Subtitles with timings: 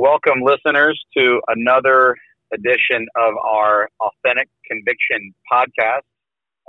[0.00, 2.16] Welcome, listeners, to another
[2.54, 6.08] edition of our Authentic Conviction podcast.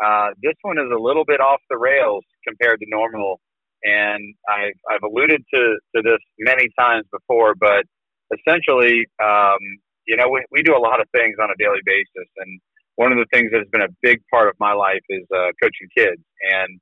[0.04, 3.40] Uh, this one is a little bit off the rails compared to normal,
[3.86, 7.86] and I've, I've alluded to, to this many times before, but
[8.38, 9.64] essentially, um,
[10.06, 12.60] you know, we, we do a lot of things on a daily basis, and
[12.98, 15.56] one of the things that has been a big part of my life is uh,
[15.64, 16.82] coaching kids, and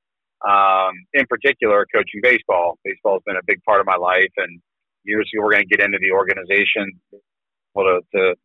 [0.49, 2.79] um, in particular, coaching baseball.
[2.83, 4.59] Baseball has been a big part of my life, and
[5.09, 8.35] years ago, we're going to get into the organization to, to,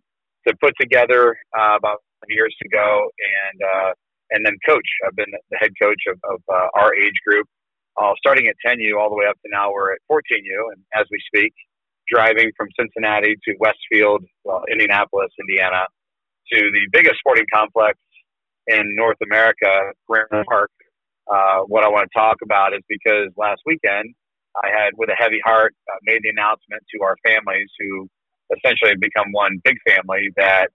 [0.48, 3.92] to put together uh, about years ago and, uh,
[4.30, 4.88] and then coach.
[5.06, 7.46] I've been the head coach of, of uh, our age group,
[8.00, 10.72] uh, starting at 10U all the way up to now we're at 14U.
[10.72, 11.52] And as we speak,
[12.08, 15.84] driving from Cincinnati to Westfield, well, Indianapolis, Indiana,
[16.52, 17.98] to the biggest sporting complex
[18.66, 20.70] in North America, Grand Park.
[21.30, 24.14] Uh, what I want to talk about is because last weekend
[24.62, 28.08] I had, with a heavy heart, uh, made the announcement to our families who
[28.56, 30.68] essentially have become one big family that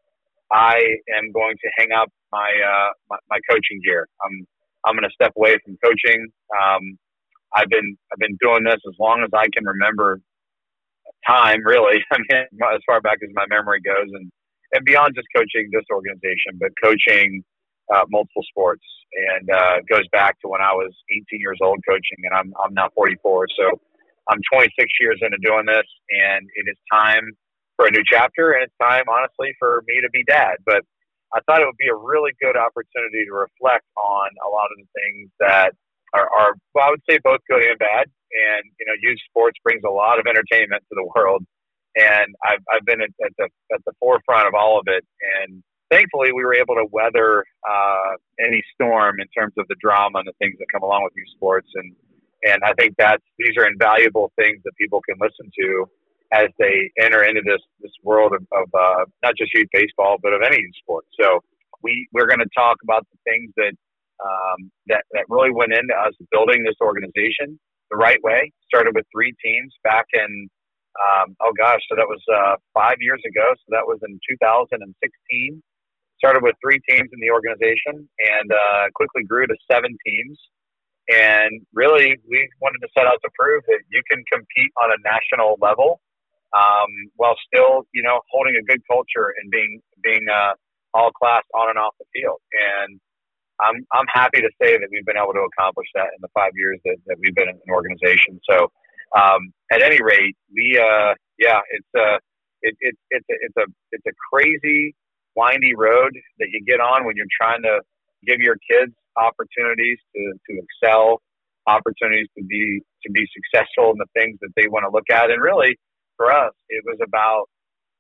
[0.52, 4.08] I am going to hang up my uh, my, my, coaching gear.
[4.24, 4.46] I'm
[4.86, 6.28] I'm going to step away from coaching.
[6.60, 6.98] Um,
[7.56, 10.20] I've been I've been doing this as long as I can remember
[11.28, 11.62] time.
[11.64, 14.32] Really, I mean, as far back as my memory goes, and
[14.74, 17.44] and beyond just coaching this organization, but coaching
[17.94, 22.22] uh, multiple sports and uh, goes back to when I was 18 years old coaching,
[22.24, 23.48] and I'm I'm now 44.
[23.58, 23.80] So
[24.30, 27.26] I'm 26 years into doing this, and it is time
[27.76, 30.58] for a new chapter, and it's time, honestly, for me to be dad.
[30.66, 30.84] But
[31.34, 34.78] I thought it would be a really good opportunity to reflect on a lot of
[34.78, 35.74] the things that
[36.14, 38.10] are, are well, I would say both good and bad.
[38.10, 41.46] And you know, youth sports brings a lot of entertainment to the world,
[41.96, 45.06] and I've I've been at, at the at the forefront of all of it,
[45.42, 50.20] and thankfully, we were able to weather uh, any storm in terms of the drama
[50.20, 51.68] and the things that come along with youth sports.
[51.76, 51.96] And
[52.44, 55.86] and I think that's these are invaluable things that people can listen to
[56.32, 60.34] as they enter into this this world of, of uh, not just youth baseball, but
[60.34, 61.06] of any sport.
[61.20, 61.40] So
[61.84, 63.74] we we're going to talk about the things that
[64.24, 67.60] um, that that really went into us building this organization
[67.92, 68.52] the right way.
[68.68, 70.50] Started with three teams back in
[71.00, 73.46] um, oh gosh, so that was uh, five years ago.
[73.56, 75.64] So that was in 2016
[76.20, 80.38] started with three teams in the organization and uh, quickly grew to seven teams.
[81.10, 85.00] And really, we wanted to set out to prove that you can compete on a
[85.02, 86.02] national level
[86.54, 90.54] um, while still, you know, holding a good culture and being being uh,
[90.94, 92.38] all class on and off the field.
[92.54, 93.00] And
[93.62, 96.52] I'm I'm happy to say that we've been able to accomplish that in the five
[96.56, 98.40] years that, that we've been an organization.
[98.50, 98.70] So,
[99.18, 102.18] um, at any rate, we uh, yeah, it's a uh,
[102.62, 104.96] it, it, it's a, it's a it's a crazy
[105.36, 107.82] windy road that you get on when you're trying to
[108.26, 111.22] give your kids opportunities to, to excel,
[111.68, 115.32] opportunities to be to be successful in the things that they want to look at.
[115.32, 115.78] And really,
[116.18, 117.46] for us, it was about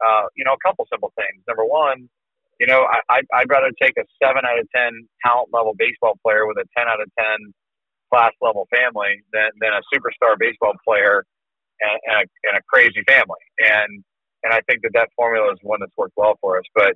[0.05, 1.43] uh, you know a couple simple things.
[1.47, 2.09] Number one,
[2.59, 6.45] you know, I, I'd rather take a seven out of ten talent level baseball player
[6.45, 7.53] with a ten out of ten
[8.11, 11.23] class level family than, than a superstar baseball player
[11.79, 13.43] and, and, a, and a crazy family.
[13.59, 14.03] And
[14.43, 16.65] and I think that that formula is one that's worked well for us.
[16.73, 16.95] But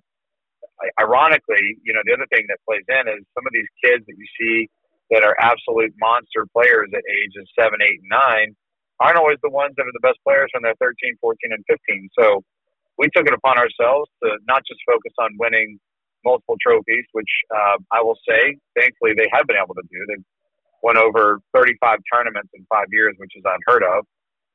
[1.00, 4.18] ironically, you know, the other thing that plays in is some of these kids that
[4.18, 4.70] you see
[5.12, 8.50] that are absolute monster players at ages seven, eight, and nine
[9.00, 12.10] aren't always the ones that are the best players when they're 13, 14, and 15.
[12.18, 12.42] So
[12.98, 15.80] we took it upon ourselves to not just focus on winning
[16.24, 20.00] multiple trophies, which uh, I will say, thankfully, they have been able to do.
[20.08, 20.26] They've
[20.82, 24.06] won over 35 tournaments in five years, which is unheard of.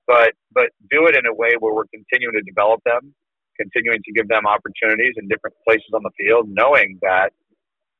[0.07, 3.13] But but do it in a way where we're continuing to develop them
[3.61, 7.33] continuing to give them opportunities in different places on the field, knowing that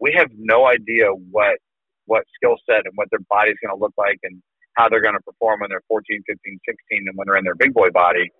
[0.01, 1.59] we have no idea what
[2.07, 4.41] what skill set and what their body's going to look like and
[4.81, 7.59] how they're going to perform when they're 14, 15, 16, and when they're in their
[7.59, 8.33] big boy body.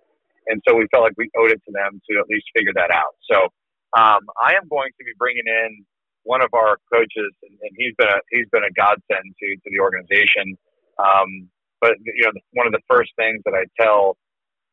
[0.47, 2.89] And so we felt like we owed it to them to at least figure that
[2.89, 3.13] out.
[3.29, 3.53] So
[3.93, 5.85] um, I am going to be bringing in
[6.23, 9.67] one of our coaches, and, and he's been a he's been a godsend to to
[9.69, 10.57] the organization.
[10.97, 11.49] Um,
[11.81, 14.17] but you know, one of the first things that I tell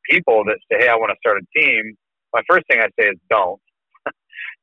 [0.08, 1.96] people that say, "Hey, I want to start a team,"
[2.36, 3.60] my first thing I'd say is don't.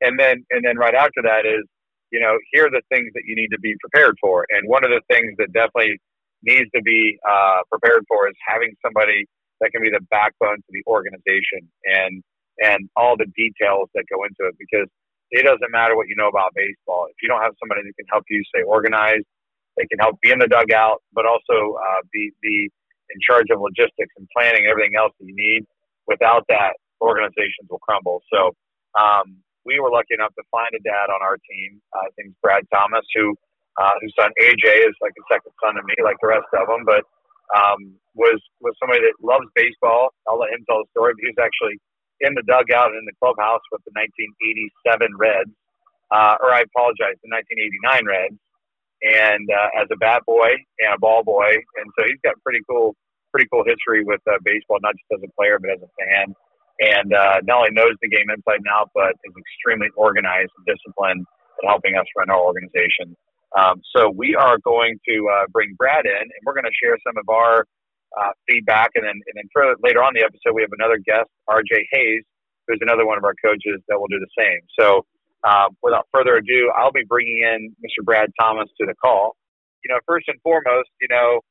[0.01, 1.65] and then and then right after that is,
[2.13, 4.45] you know, here are the things that you need to be prepared for.
[4.53, 5.97] And one of the things that definitely
[6.43, 9.25] needs to be uh, prepared for is having somebody
[9.61, 12.21] that can be the backbone to the organization and
[12.61, 14.85] and all the details that go into it because
[15.31, 18.05] it doesn't matter what you know about baseball if you don't have somebody that can
[18.11, 19.25] help you stay organized
[19.77, 22.69] they can help be in the dugout but also uh, be be
[23.09, 25.65] in charge of logistics and planning and everything else that you need
[26.05, 28.23] without that organizations will crumble.
[28.31, 28.55] So
[28.95, 31.83] um, we were lucky enough to find a dad on our team.
[31.91, 33.35] Uh, I think Brad Thomas, who
[33.75, 36.67] uh, whose son AJ is like a second son to me, like the rest of
[36.67, 37.03] them, but
[37.51, 40.13] um, was was somebody that loves baseball.
[40.27, 41.13] I'll let him tell the story.
[41.17, 41.77] But he was actually
[42.21, 45.51] in the dugout in the clubhouse with the 1987 Reds,
[46.13, 48.39] uh, or I apologize, the 1989 Reds,
[49.03, 52.61] and uh, as a bat boy and a ball boy, and so he's got pretty
[52.69, 52.95] cool,
[53.33, 56.31] pretty cool history with uh, baseball, not just as a player but as a fan,
[56.79, 60.65] and uh, not only knows the game inside and out, but is extremely organized and
[60.65, 61.25] disciplined
[61.61, 63.15] in helping us run our organization.
[63.53, 66.97] Um, so we are going to uh, bring Brad in, and we're going to share
[67.05, 67.65] some of our
[68.17, 71.29] uh, feedback, and then and then further, later on the episode, we have another guest,
[71.47, 71.87] R.J.
[71.91, 72.23] Hayes,
[72.67, 74.61] who's another one of our coaches that will do the same.
[74.79, 75.05] So
[75.43, 78.03] uh, without further ado, I'll be bringing in Mr.
[78.03, 79.35] Brad Thomas to the call.
[79.83, 81.41] You know, first and foremost, you know,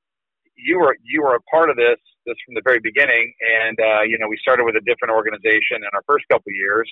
[0.57, 3.33] you were you were a part of this this from the very beginning,
[3.65, 6.91] and uh, you know, we started with a different organization in our first couple years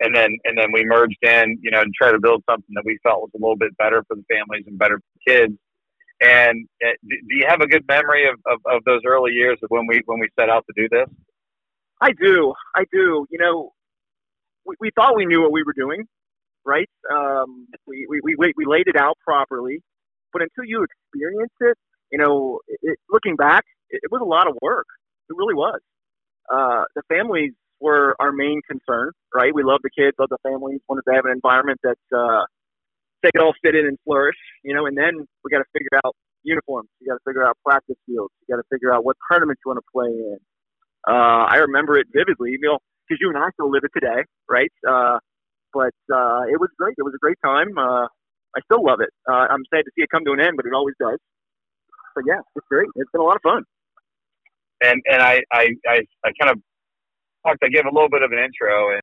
[0.00, 2.84] and then and then we merged in, you know, and tried to build something that
[2.84, 5.54] we felt was a little bit better for the families and better for kids.
[6.20, 9.70] And uh, do you have a good memory of, of, of those early years of
[9.70, 11.08] when we when we set out to do this?
[12.00, 13.26] I do, I do.
[13.30, 13.72] You know,
[14.66, 16.04] we, we thought we knew what we were doing,
[16.64, 16.88] right?
[17.12, 19.80] Um, we, we, we we laid it out properly,
[20.32, 21.78] but until you experience it,
[22.14, 24.86] you know, it, looking back, it, it was a lot of work.
[25.28, 25.80] It really was.
[26.46, 29.52] Uh, the families were our main concern, right?
[29.52, 32.46] We love the kids, love the families, wanted to have an environment that uh,
[33.22, 34.86] they could all fit in and flourish, you know.
[34.86, 36.14] And then we got to figure out
[36.44, 36.88] uniforms.
[37.00, 38.32] You got to figure out practice fields.
[38.46, 40.38] You got to figure out what tournaments you want to play in.
[41.08, 42.78] Uh, I remember it vividly, you know,
[43.08, 44.70] because you and I still live it today, right?
[44.86, 45.18] Uh,
[45.74, 46.94] but uh, it was great.
[46.96, 47.76] It was a great time.
[47.76, 48.06] Uh,
[48.56, 49.10] I still love it.
[49.28, 51.18] Uh, I'm sad to see it come to an end, but it always does.
[52.26, 52.88] Yeah, it's great.
[52.96, 53.64] It's been a lot of fun.
[54.82, 56.58] And and I I I, I kind of
[57.46, 57.62] talked.
[57.64, 59.02] I gave a little bit of an intro, and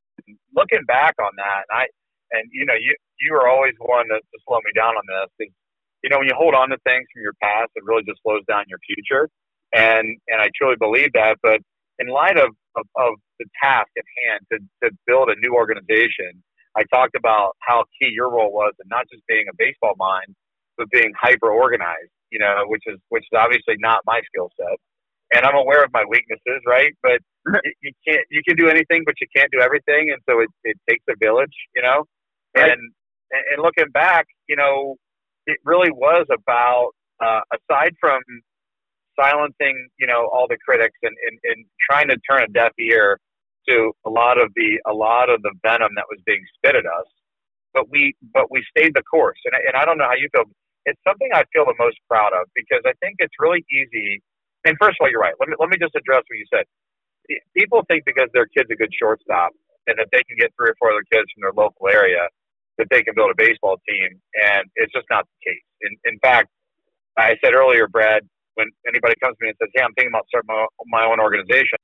[0.54, 1.84] looking back on that, and I
[2.32, 5.30] and you know you you were always one to, to slow me down on this.
[5.38, 5.54] Because,
[6.02, 8.42] you know, when you hold on to things from your past, it really just slows
[8.48, 9.28] down your future,
[9.74, 11.38] and and I truly believe that.
[11.42, 11.60] But
[11.98, 14.58] in light of of, of the task at hand to
[14.88, 16.42] to build a new organization,
[16.76, 20.34] I talked about how key your role was, and not just being a baseball mind,
[20.78, 22.12] but being hyper organized.
[22.32, 24.78] You know, which is which is obviously not my skill set
[25.32, 26.92] and I'm aware of my weaknesses, right?
[27.02, 27.20] But
[27.82, 30.76] you can't you can do anything, but you can't do everything, and so it, it
[30.88, 32.04] takes a village, you know.
[32.56, 32.70] Right.
[32.70, 32.80] And
[33.32, 34.96] and looking back, you know,
[35.46, 36.90] it really was about
[37.24, 38.20] uh, aside from
[39.18, 43.18] silencing, you know, all the critics and, and, and trying to turn a deaf ear
[43.68, 46.84] to a lot of the a lot of the venom that was being spit at
[46.84, 47.06] us.
[47.72, 50.28] But we but we stayed the course, and I, and I don't know how you
[50.34, 50.44] feel.
[50.86, 54.22] It's something I feel the most proud of because I think it's really easy
[54.64, 55.34] and first of all, you're right.
[55.40, 56.66] Let me let me just address what you said.
[57.56, 59.52] People think because their kid's a good shortstop
[59.88, 62.28] and that they can get three or four other kids from their local area
[62.78, 65.66] that they can build a baseball team, and it's just not the case.
[65.82, 66.48] In, in fact,
[67.18, 68.24] I said earlier, Brad,
[68.56, 71.20] when anybody comes to me and says, "Hey, I'm thinking about starting my, my own
[71.20, 71.78] organization,"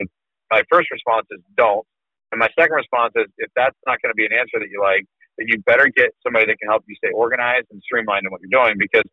[0.50, 1.86] my first response is don't,
[2.32, 4.80] and my second response is, if that's not going to be an answer that you
[4.82, 5.04] like,
[5.38, 8.40] then you better get somebody that can help you stay organized and streamlined in what
[8.42, 9.06] you're doing because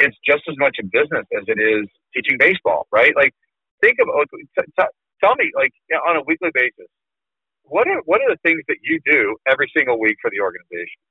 [0.00, 3.14] it's just as much a business as it is teaching baseball, right?
[3.14, 3.32] Like,
[3.80, 6.88] think of t- t- tell me, like, you know, on a weekly basis,
[7.68, 11.02] what are what are the things that you do every single week for the organization?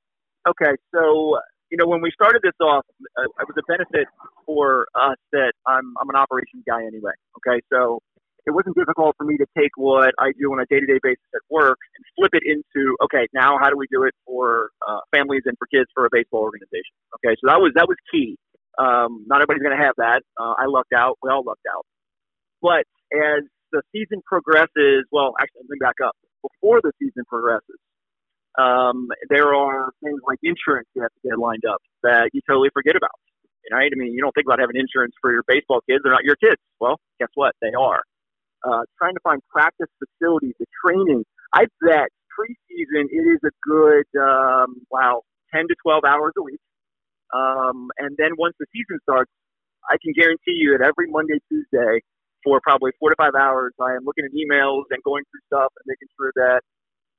[0.48, 1.38] Okay, so
[1.70, 2.84] you know when we started this off,
[3.18, 4.08] uh, it was a benefit
[4.46, 7.12] for us that I'm I'm an operations guy anyway.
[7.38, 8.00] Okay, so
[8.46, 11.00] it wasn't difficult for me to take what I do on a day to day
[11.02, 14.70] basis at work and flip it into okay, now how do we do it for
[14.86, 16.94] uh, families and for kids for a baseball organization?
[17.18, 18.38] Okay, so that was that was key.
[18.78, 20.22] Um, not everybody's going to have that.
[20.38, 21.18] Uh, I lucked out.
[21.22, 21.84] We all lucked out.
[22.62, 26.14] But as the season progresses, well, actually, let me back up.
[26.42, 27.80] Before the season progresses,
[28.58, 32.70] um, there are things like insurance you have to get lined up that you totally
[32.72, 33.16] forget about.
[33.72, 33.90] Right?
[33.90, 36.04] I mean, you don't think about having insurance for your baseball kids.
[36.04, 36.60] They're not your kids.
[36.78, 37.56] Well, guess what?
[37.60, 38.02] They are.
[38.66, 41.24] Uh, trying to find practice facilities, the training.
[41.54, 45.22] I bet preseason it is a good, um, wow,
[45.54, 46.54] 10 to 12 hours a week
[47.34, 49.30] um, and then once the season starts,
[49.90, 52.02] I can guarantee you that every Monday, Tuesday,
[52.44, 55.72] for probably four to five hours, I am looking at emails and going through stuff
[55.76, 56.62] and making sure that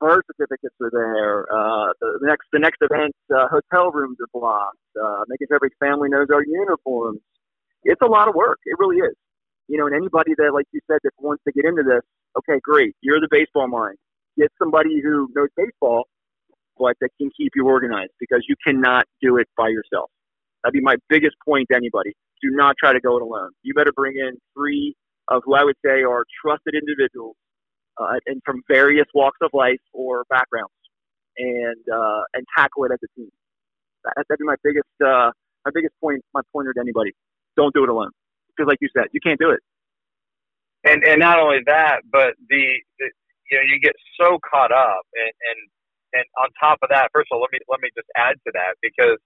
[0.00, 1.44] birth certificates are there.
[1.52, 4.78] Uh, the next the next event, uh, hotel rooms are blocked.
[4.96, 7.20] Uh, making sure every family knows our uniforms.
[7.84, 8.58] It's a lot of work.
[8.66, 9.16] It really is.
[9.68, 12.02] You know, and anybody that, like you said, that wants to get into this,
[12.38, 12.96] okay, great.
[13.02, 13.98] You're the baseball mind.
[14.38, 16.04] Get somebody who knows baseball
[16.78, 20.10] but that can keep you organized because you cannot do it by yourself.
[20.64, 22.14] That'd be my biggest point to anybody.
[22.42, 23.50] Do not try to go it alone.
[23.62, 24.94] You better bring in three
[25.28, 27.36] of who I would say are trusted individuals
[28.00, 30.72] uh, and from various walks of life or backgrounds,
[31.38, 33.30] and uh, and tackle it as a team.
[34.04, 35.32] That, that'd be my biggest uh,
[35.64, 37.12] my biggest point, my pointer to anybody.
[37.56, 38.10] Don't do it alone
[38.58, 39.60] because, like you said, you can't do it.
[40.84, 42.64] And and not only that, but the,
[42.98, 43.06] the
[43.50, 45.58] you know, you get so caught up, and and
[46.14, 48.50] and on top of that, first of all, let me let me just add to
[48.54, 49.18] that because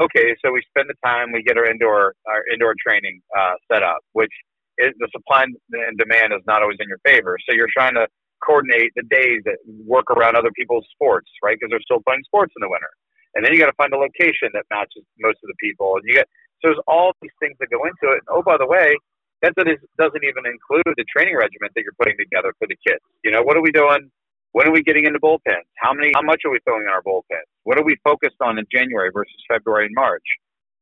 [0.00, 3.82] okay, so we spend the time, we get our indoor our indoor training uh, set
[3.82, 4.32] up, which
[4.78, 7.38] is the supply and demand is not always in your favor.
[7.48, 8.08] So you're trying to
[8.44, 11.56] coordinate the days that work around other people's sports, right?
[11.56, 12.90] Because they're still playing sports in the winter,
[13.34, 16.02] and then you got to find a location that matches most of the people, and
[16.08, 16.28] you get
[16.64, 18.24] so there's all these things that go into it.
[18.24, 18.96] And oh, by the way,
[19.42, 23.04] that doesn't even include the training regimen that you're putting together for the kids.
[23.22, 24.08] You know, what are we doing?
[24.52, 25.68] When are we getting into bullpens?
[25.76, 26.12] How many?
[26.14, 27.44] How much are we throwing in our bullpens?
[27.64, 30.24] What are we focused on in January versus February and March?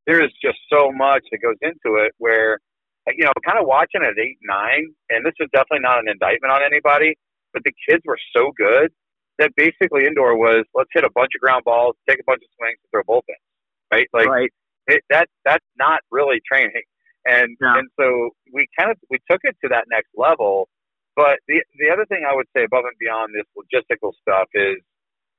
[0.07, 2.13] There is just so much that goes into it.
[2.19, 2.61] Where,
[3.09, 6.53] you know, kind of watching at eight, nine, and this is definitely not an indictment
[6.53, 7.17] on anybody,
[7.53, 8.93] but the kids were so good
[9.39, 12.51] that basically indoor was let's hit a bunch of ground balls, take a bunch of
[12.61, 13.43] swings, and throw bullpens.
[13.91, 14.07] Right?
[14.13, 14.53] Like right.
[14.87, 16.83] It, that that's not really training.
[17.25, 17.79] And no.
[17.79, 20.69] and so we kind of we took it to that next level.
[21.15, 24.79] But the the other thing I would say above and beyond this logistical stuff is,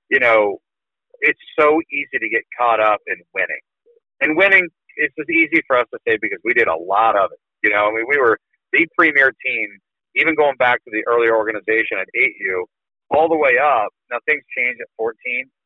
[0.10, 0.60] you know,
[1.20, 3.64] it's so easy to get caught up in winning.
[4.22, 7.32] And winning is just easy for us to say because we did a lot of
[7.32, 7.40] it.
[7.64, 8.38] You know, I mean we were
[8.72, 9.68] the premier team,
[10.16, 12.64] even going back to the earlier organization at 8U,
[13.12, 13.92] all the way up.
[14.10, 15.16] Now things change at 14.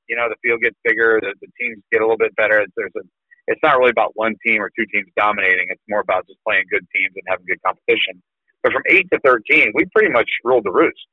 [0.09, 2.65] You know, the field gets bigger, the, the teams get a little bit better.
[2.75, 3.05] There's a
[3.47, 5.67] it's not really about one team or two teams dominating.
[5.69, 8.21] It's more about just playing good teams and having good competition.
[8.63, 11.07] But from eight to thirteen, we pretty much ruled the roost,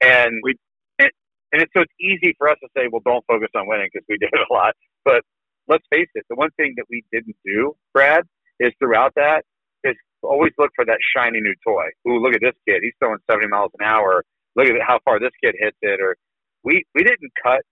[0.00, 0.54] and we
[1.52, 4.06] and it's so it's easy for us to say, well, don't focus on winning because
[4.08, 4.74] we did it a lot.
[5.04, 5.22] But
[5.68, 8.24] let's face it, the one thing that we didn't do, Brad,
[8.58, 9.42] is throughout that
[9.84, 11.86] is always look for that shiny new toy.
[12.06, 12.80] Ooh, look at this kid.
[12.82, 14.24] He's throwing 70 miles an hour.
[14.56, 16.00] Look at how far this kid hits it.
[16.00, 16.16] Or
[16.62, 17.62] we, we didn't cut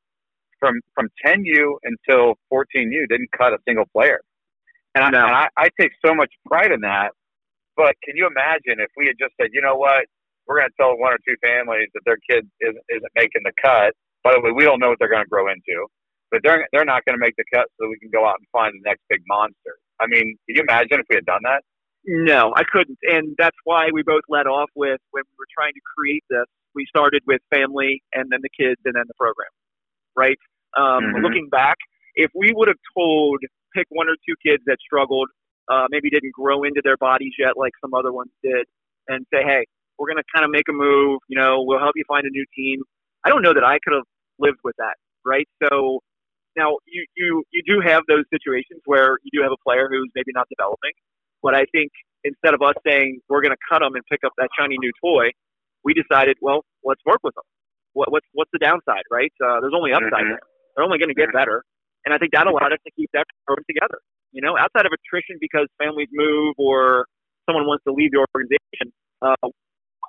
[0.58, 4.20] from from 10U until 14U didn't cut a single player,
[4.94, 7.10] and, I, and I, I take so much pride in that.
[7.76, 10.06] But can you imagine if we had just said, you know what,
[10.48, 13.52] we're going to tell one or two families that their kid isn't, isn't making the
[13.62, 13.92] cut.
[14.24, 15.86] By the way, we don't know what they're going to grow into,
[16.32, 18.48] but they're they're not going to make the cut, so we can go out and
[18.50, 19.78] find the next big monster.
[20.00, 21.62] I mean, can you imagine if we had done that?
[22.04, 25.74] No, I couldn't, and that's why we both led off with when we were trying
[25.74, 26.48] to create this.
[26.74, 29.52] We started with family, and then the kids, and then the program
[30.18, 30.36] right?
[30.76, 31.24] Um, mm-hmm.
[31.24, 31.76] Looking back,
[32.16, 33.38] if we would have told
[33.74, 35.28] pick one or two kids that struggled,
[35.70, 38.66] uh, maybe didn't grow into their bodies yet like some other ones did,
[39.06, 39.64] and say, hey,
[39.98, 41.20] we're going to kind of make a move.
[41.28, 42.82] You know, we'll help you find a new team.
[43.24, 44.08] I don't know that I could have
[44.38, 45.48] lived with that, right?
[45.62, 46.00] So
[46.56, 50.10] now you you you do have those situations where you do have a player who's
[50.14, 50.92] maybe not developing,
[51.42, 51.92] but I think
[52.24, 54.90] instead of us saying we're going to cut them and pick up that shiny new
[55.00, 55.30] toy,
[55.84, 57.44] we decided, well, let's work with them
[57.98, 59.32] what, what's what's the downside, right?
[59.42, 60.38] Uh, there's only upside mm-hmm.
[60.38, 60.46] there.
[60.76, 61.66] They're only going to get better,
[62.06, 63.98] and I think that allowed us to keep that program together.
[64.30, 67.06] You know, outside of attrition because families move or
[67.50, 69.50] someone wants to leave the organization, uh,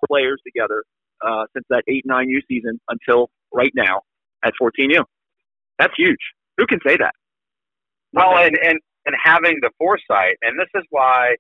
[0.06, 0.84] players together
[1.26, 4.06] uh, since that eight nine U season until right now
[4.46, 5.04] at 14U.
[5.80, 6.22] That's huge.
[6.58, 7.16] Who can say that?
[8.14, 11.36] Well, and and and having the foresight, and this is why.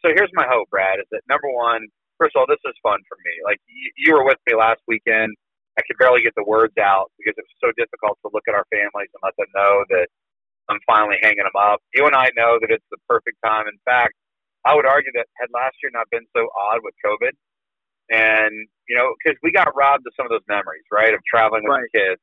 [0.00, 1.84] So here's my hope, Brad, is that number one,
[2.18, 3.32] first of all, this is fun for me.
[3.44, 5.36] Like you, you were with me last weekend
[5.78, 8.56] I could barely get the words out because it was so difficult to look at
[8.56, 10.08] our families and let them know that
[10.68, 11.80] I'm finally hanging them up.
[11.94, 13.68] You and I know that it's the perfect time.
[13.68, 14.14] In fact,
[14.64, 17.32] I would argue that had last year not been so odd with COVID,
[18.10, 18.52] and
[18.88, 21.76] you know, because we got robbed of some of those memories, right, of traveling with
[21.76, 21.86] right.
[21.92, 22.22] the kids.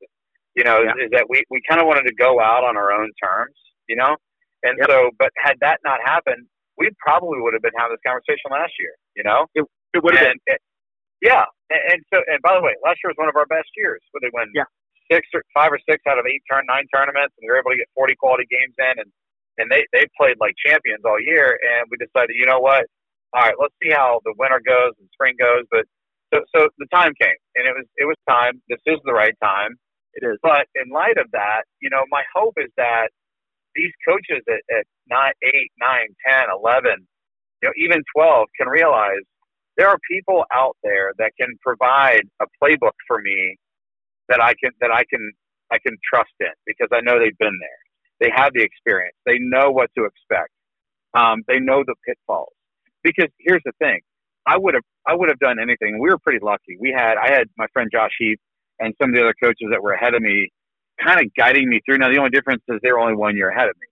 [0.56, 0.94] You know, yeah.
[1.00, 3.56] is that we we kind of wanted to go out on our own terms,
[3.88, 4.18] you know,
[4.64, 4.90] and yep.
[4.90, 6.46] so, but had that not happened,
[6.78, 9.46] we probably would have been having this conversation last year, you know.
[9.56, 10.40] It, it would have been.
[10.48, 10.60] It,
[11.24, 13.72] yeah, and, and so and by the way, last year was one of our best
[13.80, 14.68] years where they won yeah.
[15.08, 17.72] six or five or six out of eight turn nine tournaments, and we were able
[17.72, 19.10] to get forty quality games in, and
[19.56, 21.56] and they they played like champions all year.
[21.56, 22.92] And we decided, you know what?
[23.32, 25.64] All right, let's see how the winter goes and spring goes.
[25.72, 25.88] But
[26.36, 28.60] so so the time came, and it was it was time.
[28.68, 29.80] This is the right time.
[30.20, 30.38] It is.
[30.44, 33.10] But in light of that, you know, my hope is that
[33.74, 37.08] these coaches at, at nine, eight, nine, ten, eleven,
[37.64, 39.26] you know, even twelve can realize
[39.78, 43.58] there are people out there that can provide a playbook for me
[44.30, 45.32] that I can that I can
[45.72, 47.80] I can trust in because I know they've been there.
[48.20, 49.16] They have the experience.
[49.26, 50.52] They know what to expect.
[51.14, 52.54] Um, they know the pitfalls.
[53.04, 54.00] Because here's the thing,
[54.46, 56.00] I would have I would have done anything.
[56.00, 56.78] We were pretty lucky.
[56.80, 58.40] We had I had my friend Josh Heap
[58.80, 60.50] and some of the other coaches that were ahead of me,
[61.04, 61.98] kind of guiding me through.
[61.98, 63.88] Now the only difference is they were only one year ahead of me.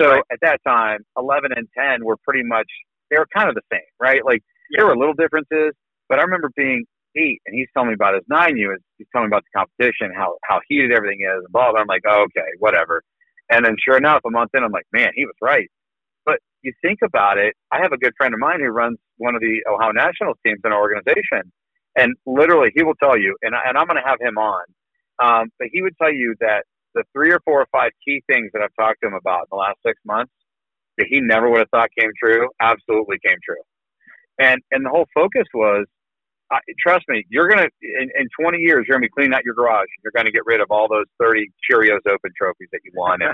[0.00, 0.22] So right.
[0.32, 2.66] at that time, 11 and 10 were pretty much
[3.10, 4.24] they were kind of the same, right?
[4.24, 4.42] Like
[4.76, 5.72] there were little differences,
[6.08, 6.84] but I remember being
[7.16, 8.76] eight and he's telling me about his nine U.
[8.98, 11.80] He's telling me about the competition, how how heated everything is, and blah blah.
[11.80, 13.02] I'm like, oh, okay, whatever.
[13.50, 15.68] And then sure enough, a month in, I'm like, man, he was right.
[16.24, 19.34] But you think about it, I have a good friend of mine who runs one
[19.34, 21.52] of the Ohio Nationals teams in our organization,
[21.96, 24.64] And literally, he will tell you, and, I, and I'm going to have him on,
[25.22, 28.50] um, but he would tell you that the three or four or five key things
[28.52, 30.32] that I've talked to him about in the last six months
[30.98, 33.62] that he never would have thought came true absolutely came true.
[34.38, 35.86] And and the whole focus was,
[36.52, 39.54] uh, trust me, you're gonna in, in 20 years you're gonna be cleaning out your
[39.54, 39.86] garage.
[39.86, 43.20] and You're gonna get rid of all those 30 Cheerios Open trophies that you won
[43.22, 43.32] in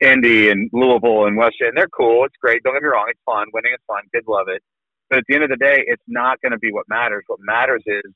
[0.08, 1.56] Indy and Louisville and West.
[1.60, 2.24] And they're cool.
[2.24, 2.62] It's great.
[2.62, 3.06] Don't get me wrong.
[3.08, 3.46] It's fun.
[3.52, 4.02] Winning is fun.
[4.14, 4.62] Kids love it.
[5.10, 7.22] But at the end of the day, it's not going to be what matters.
[7.26, 8.12] What matters is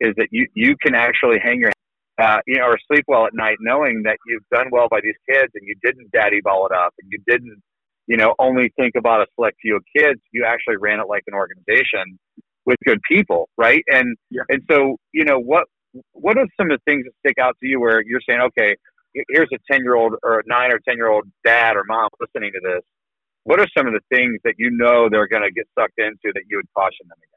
[0.00, 1.72] is that you you can actually hang your
[2.18, 5.16] uh, you know or sleep well at night knowing that you've done well by these
[5.28, 7.60] kids and you didn't daddy ball it up and you didn't
[8.06, 10.20] you know only think about a select few of kids.
[10.32, 12.18] You actually ran it like an organization
[12.64, 13.82] with good people, right?
[13.88, 14.42] And Yeah.
[14.48, 15.64] and so you know what
[16.12, 18.76] what are some of the things that stick out to you where you're saying, okay,
[19.28, 22.08] here's a ten year old or a nine or ten year old dad or mom
[22.20, 22.82] listening to this.
[23.44, 26.32] What are some of the things that you know they're going to get sucked into
[26.34, 27.36] that you would caution them against?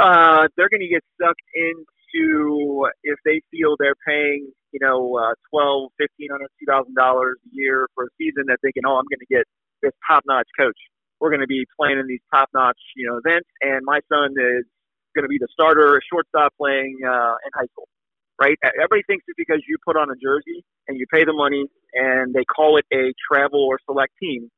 [0.00, 5.32] uh, they're going to get sucked into if they feel they're paying, you know, uh,
[5.48, 8.44] twelve, fifteen hundred, two thousand dollars a year for a season.
[8.46, 9.48] They're thinking, oh, I'm going to get
[9.80, 10.76] this top-notch coach.
[11.20, 14.68] We're going to be playing in these top-notch, you know, events, and my son is
[15.16, 17.88] going to be the starter, shortstop playing uh, in high school.
[18.36, 18.58] Right?
[18.76, 21.64] Everybody thinks it's because you put on a jersey and you pay the money
[21.94, 24.50] and they call it a travel or select team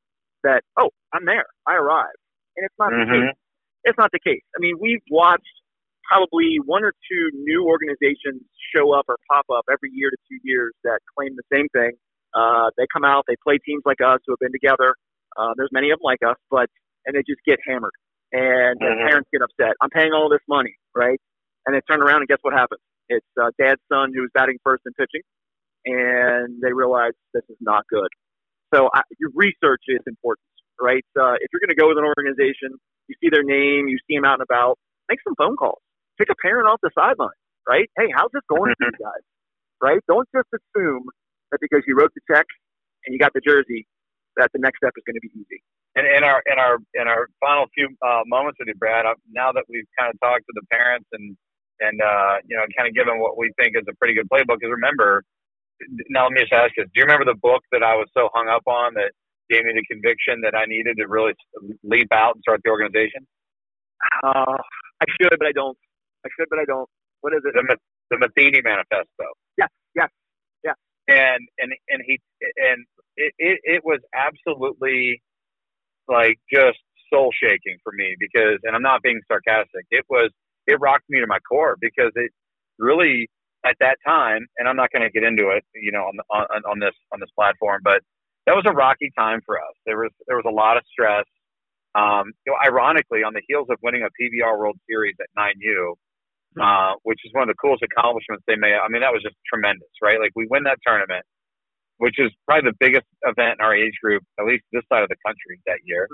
[0.42, 2.18] that, oh, I'm there, I arrived,
[2.56, 3.22] and it's not the Mhm.
[3.30, 3.34] case
[3.84, 4.42] it's not the case.
[4.56, 5.57] I mean, we've watched
[6.08, 8.42] probably one or two new organizations
[8.74, 11.92] show up or pop up every year to two years that claim the same thing.
[12.34, 14.94] Uh, they come out, they play teams like us who have been together.
[15.36, 16.68] Uh, there's many of them like us, but
[17.06, 17.92] and they just get hammered,
[18.32, 19.08] and the Mhm.
[19.08, 19.76] parents get upset.
[19.80, 21.20] I'm paying all this money, right?
[21.66, 22.80] And they turn around and guess what happens?
[23.08, 25.22] It's uh, dad's son who's batting first and pitching,
[25.86, 28.08] and they realize this is not good.
[28.74, 30.44] So I, your research is important,
[30.80, 31.04] right?
[31.18, 32.76] Uh, if you're going to go with an organization,
[33.08, 35.80] you see their name, you see them out and about, make some phone calls.
[36.18, 37.88] Pick a parent off the sideline, right?
[37.98, 39.24] Hey, how's this going for you guys?
[39.80, 40.00] Right?
[40.08, 41.06] Don't just assume
[41.52, 42.46] that because you wrote the check
[43.06, 43.86] and you got the jersey,
[44.36, 45.62] that the next step is going to be easy.
[45.96, 49.14] And in our in our in our final few uh, moments with you, Brad, uh,
[49.34, 51.36] now that we've kind of talked to the parents and
[51.80, 54.62] and uh, you know kind of given what we think is a pretty good playbook,
[54.62, 55.24] because remember,
[56.10, 58.30] now let me just ask you: Do you remember the book that I was so
[58.34, 59.10] hung up on that
[59.50, 61.34] gave me the conviction that I needed to really
[61.82, 63.26] leap out and start the organization?
[64.22, 64.58] Uh,
[65.02, 65.76] I should, but I don't.
[66.24, 66.88] I should, but I don't.
[67.20, 67.54] What is it?
[67.54, 67.76] The
[68.10, 69.26] the Matheny Manifesto.
[69.56, 70.08] Yes, yes,
[70.64, 70.76] yes.
[71.08, 72.18] And and and he
[72.56, 75.22] and it, it, it was absolutely
[76.08, 76.78] like just
[77.12, 79.86] soul shaking for me because and I'm not being sarcastic.
[79.90, 80.30] It was
[80.66, 82.30] it rocked me to my core because it
[82.78, 83.28] really
[83.66, 86.62] at that time and I'm not going to get into it, you know, on, on
[86.70, 88.02] on this on this platform, but
[88.46, 89.74] that was a rocky time for us.
[89.84, 91.24] There was there was a lot of stress.
[91.94, 95.94] Um, you know, ironically, on the heels of winning a PBR World Series at 9U,
[96.56, 98.74] uh, which is one of the coolest accomplishments they made.
[98.74, 100.18] I mean, that was just tremendous, right?
[100.18, 101.24] Like we win that tournament,
[101.98, 105.08] which is probably the biggest event in our age group, at least this side of
[105.08, 106.08] the country that year.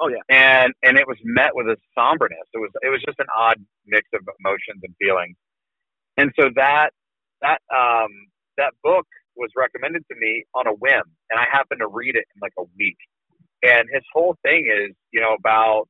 [0.00, 0.20] Oh yeah.
[0.28, 2.44] And and it was met with a somberness.
[2.52, 5.36] It was it was just an odd mix of emotions and feelings.
[6.16, 6.90] And so that
[7.40, 8.10] that um
[8.58, 12.24] that book was recommended to me on a whim, and I happened to read it
[12.34, 12.96] in like a week.
[13.62, 15.88] And his whole thing is, you know, about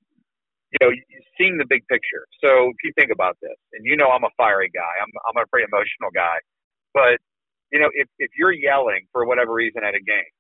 [0.73, 0.91] you know
[1.39, 2.27] seeing the big picture.
[2.43, 4.95] So if you think about this, and you know, I'm a fiery guy.
[5.03, 6.39] I'm I'm a pretty emotional guy,
[6.95, 7.19] but
[7.73, 10.33] you know, if if you're yelling for whatever reason at a game,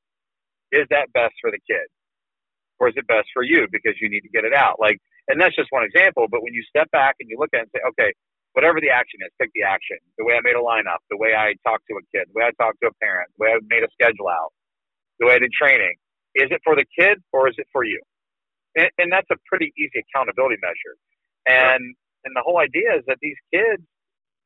[0.72, 1.86] is that best for the kid,
[2.78, 4.78] or is it best for you because you need to get it out?
[4.80, 6.26] Like, and that's just one example.
[6.30, 8.10] But when you step back and you look at it and say, okay,
[8.52, 9.98] whatever the action is, pick the action.
[10.18, 12.46] The way I made a lineup, the way I talked to a kid, the way
[12.48, 14.50] I talked to a parent, the way I made a schedule out,
[15.20, 15.94] the way I did training.
[16.34, 18.00] Is it for the kid or is it for you?
[18.76, 20.94] And, and that's a pretty easy accountability measure.
[21.48, 23.82] And and the whole idea is that these kids,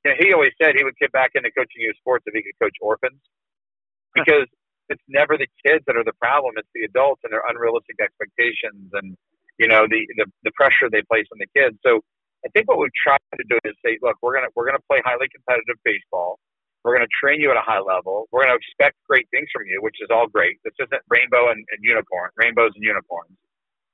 [0.05, 2.45] you know, he always said he would get back into coaching youth sports if he
[2.45, 3.21] could coach orphans,
[4.15, 4.47] because
[4.89, 8.93] it's never the kids that are the problem; it's the adults and their unrealistic expectations
[8.95, 9.17] and
[9.59, 11.77] you know the the, the pressure they place on the kids.
[11.85, 12.01] So
[12.45, 15.01] I think what we've tried to do is say, look, we're gonna we're gonna play
[15.05, 16.39] highly competitive baseball.
[16.85, 18.29] We're gonna train you at a high level.
[18.33, 20.61] We're gonna expect great things from you, which is all great.
[20.65, 23.37] This isn't rainbow and, and unicorn, rainbows and unicorns.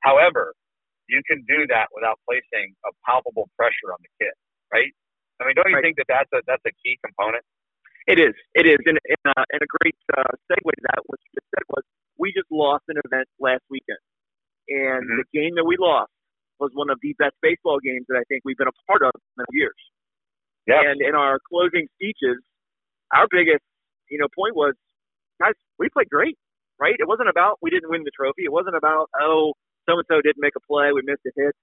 [0.03, 0.55] However,
[1.09, 4.35] you can do that without placing a palpable pressure on the kid,
[4.73, 4.93] right?
[5.41, 5.85] I mean, don't you Right.
[5.85, 7.45] think that that's a that's a key component?
[8.07, 8.35] It is.
[8.55, 8.79] It is.
[8.87, 11.83] And, and, uh, and a great uh, segue to that, what you just said was
[12.19, 13.99] we just lost an event last weekend.
[14.69, 15.17] And Mhm.
[15.23, 16.13] the game that we lost
[16.59, 19.13] was one of the best baseball games that I think we've been a part of
[19.39, 19.77] in years.
[20.67, 20.83] Yeah.
[20.83, 22.39] And in our closing speeches,
[23.13, 23.63] our biggest,
[24.09, 24.75] you know, point was,
[25.41, 26.39] guys, we played great,
[26.79, 26.97] right?
[26.99, 28.45] It wasn't about we didn't win the trophy.
[28.45, 29.55] It wasn't about oh,
[29.89, 31.55] so and so didn't make a play, we missed a hit.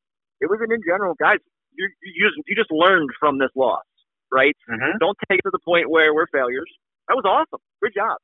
[0.42, 1.40] It was an in general, guys,
[1.76, 3.86] you you just you just learned from this loss,
[4.32, 4.56] right?
[4.70, 4.98] Mm-hmm.
[5.00, 6.70] Don't take it to the point where we're failures.
[7.08, 7.62] That was awesome.
[7.82, 8.18] Good job.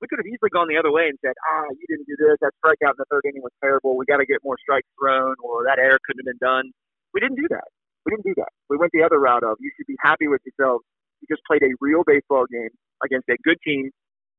[0.00, 2.36] We could have easily gone the other way and said, ah, you didn't do this.
[2.44, 3.96] That strikeout in the third inning was terrible.
[3.96, 6.68] We got to get more strikes thrown, or that error couldn't have been done.
[7.16, 7.64] We didn't do that.
[8.04, 8.52] We didn't do that.
[8.68, 10.84] We went the other route of you should be happy with yourselves.
[11.24, 12.70] You just played a real baseball game
[13.02, 13.88] against a good team.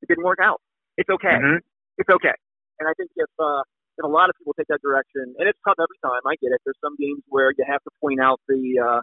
[0.01, 0.61] It didn't work out.
[0.95, 1.41] It's okay.
[1.41, 1.65] Mm-hmm.
[1.97, 2.37] It's okay.
[2.79, 3.65] And I think if uh,
[3.97, 6.21] if a lot of people take that direction, and it's tough every time.
[6.25, 6.61] I get it.
[6.65, 9.01] There's some games where you have to point out the uh,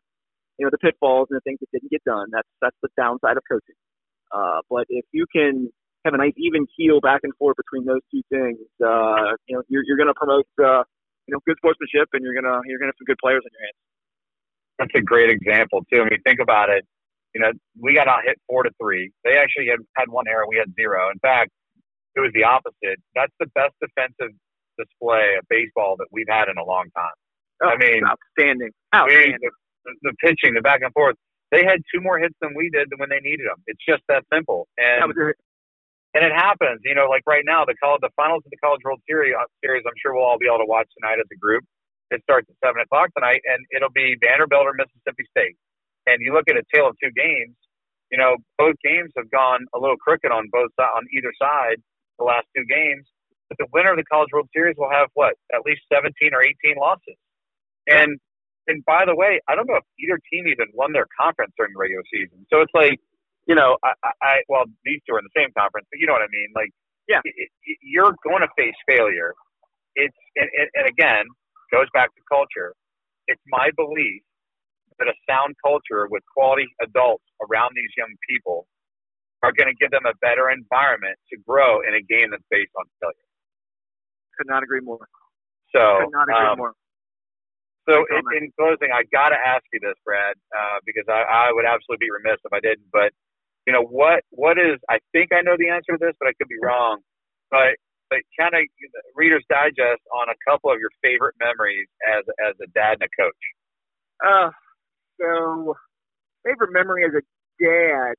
[0.59, 2.31] you know the pitfalls and the things that didn't get done.
[2.31, 3.79] That's that's the downside of coaching.
[4.31, 5.71] Uh, but if you can
[6.05, 9.63] have a nice even keel back and forth between those two things, uh, you know
[9.69, 10.87] you're you're going to promote uh,
[11.27, 13.65] you know good sportsmanship, and you're gonna you're gonna have some good players in your
[13.67, 13.81] hands.
[14.79, 16.03] That's a great example too.
[16.03, 16.87] I mean, think about it.
[17.35, 17.51] You know,
[17.83, 19.11] we got out hit four to three.
[19.27, 20.47] They actually had had one error.
[20.47, 21.11] We had zero.
[21.11, 21.51] In fact,
[22.15, 23.03] it was the opposite.
[23.15, 24.39] That's the best defensive
[24.79, 27.17] display of baseball that we've had in a long time.
[27.63, 29.39] Oh, I mean, outstanding, We, outstanding.
[29.85, 31.17] the, the pitching, the back and forth.
[31.51, 33.63] They had two more hits than we did when they needed them.
[33.67, 34.67] It's just that simple.
[34.77, 35.35] And That
[36.15, 36.81] and it happens.
[36.85, 39.47] You know, like right now, the college, the finals of the College World Series, uh,
[39.63, 39.83] series.
[39.87, 41.63] I'm sure we'll all be able to watch tonight as a group.
[42.11, 45.59] It starts at seven o'clock tonight, and it'll be Vanderbilt or Mississippi State.
[46.07, 47.55] And you look at a tale of two games.
[48.13, 51.83] You know, both games have gone a little crooked on both on either side
[52.19, 53.07] the last two games.
[53.49, 56.43] But the winner of the College World Series will have what at least 17 or
[56.43, 57.17] 18 losses.
[57.87, 58.19] And
[58.67, 61.75] and by the way, I don't know if either team even won their conference during
[61.75, 62.47] the regular season.
[62.51, 62.99] So it's like,
[63.47, 66.15] you know, I, I well, these two are in the same conference, but you know
[66.15, 66.49] what I mean.
[66.57, 66.71] Like,
[67.09, 67.21] Yeah.
[67.25, 69.35] it, it, you're going to face failure.
[69.97, 71.27] It's and, and, and again
[71.73, 72.75] goes back to culture.
[73.29, 74.23] It's my belief
[74.99, 78.67] that a sound culture with quality adults around these young people
[79.43, 82.73] are going to give them a better environment to grow in a game that's based
[82.79, 83.29] on failure.
[84.37, 85.07] Could not agree more.
[85.75, 86.75] So, Could not agree um, more.
[87.89, 91.53] So in, in closing, I got to ask you this, Brad, uh, because I, I
[91.53, 92.89] would absolutely be remiss if I didn't.
[92.91, 93.13] But
[93.67, 94.25] you know what?
[94.31, 94.81] What is?
[94.89, 97.01] I think I know the answer to this, but I could be wrong.
[97.51, 97.77] But
[98.09, 98.65] but kind of
[99.15, 103.13] Reader's Digest on a couple of your favorite memories as as a dad and a
[103.13, 103.43] coach.
[104.25, 104.51] Uh,
[105.21, 105.75] so
[106.45, 107.25] favorite memory as a
[107.61, 108.17] dad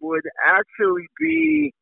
[0.00, 1.72] would actually be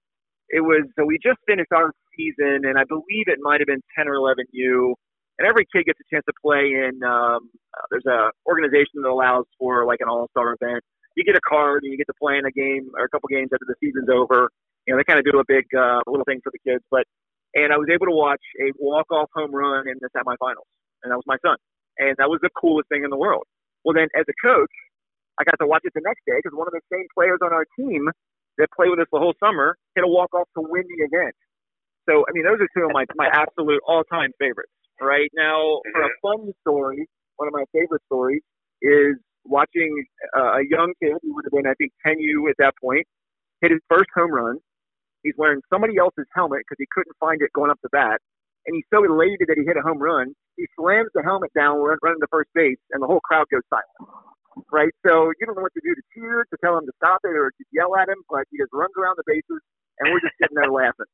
[0.51, 3.81] it was so we just finished our season and I believe it might have been
[3.97, 4.95] 10 or 11 U
[5.41, 9.09] and every kid gets a chance to play in um, uh, there's a organization that
[9.09, 10.85] allows for like an all-star event.
[11.17, 13.33] You get a card and you get to play in a game or a couple
[13.33, 14.53] games after the season's over.
[14.85, 17.09] You know they kind of do a big uh, little thing for the kids but
[17.57, 20.69] and I was able to watch a walk-off home run in the semifinals
[21.03, 21.57] and that was my son
[21.99, 23.45] and that was the coolest thing in the world.
[23.85, 24.73] Well, then as a coach,
[25.41, 27.53] I got to watch it the next day because one of the same players on
[27.53, 28.09] our team
[28.59, 31.35] that played with us the whole summer hit a walk off to win the event.
[32.11, 34.75] So, I mean, those are two of my, my absolute all time favorites.
[35.01, 38.43] Right now, for a fun story, one of my favorite stories
[38.83, 39.15] is
[39.47, 39.89] watching
[40.37, 43.07] uh, a young kid who would have been, I think, 10U at that point,
[43.63, 44.59] hit his first home run.
[45.23, 48.21] He's wearing somebody else's helmet because he couldn't find it going up the bat.
[48.67, 51.79] And he's so elated that he hit a home run, he slams the helmet down,
[51.81, 54.13] run, running to first base, and the whole crowd goes silent.
[54.69, 54.93] Right?
[55.07, 57.33] So you don't know what to do to cheer, to tell him to stop it,
[57.33, 59.65] or to yell at him, but he just runs around the bases,
[60.01, 61.09] and we're just sitting there laughing.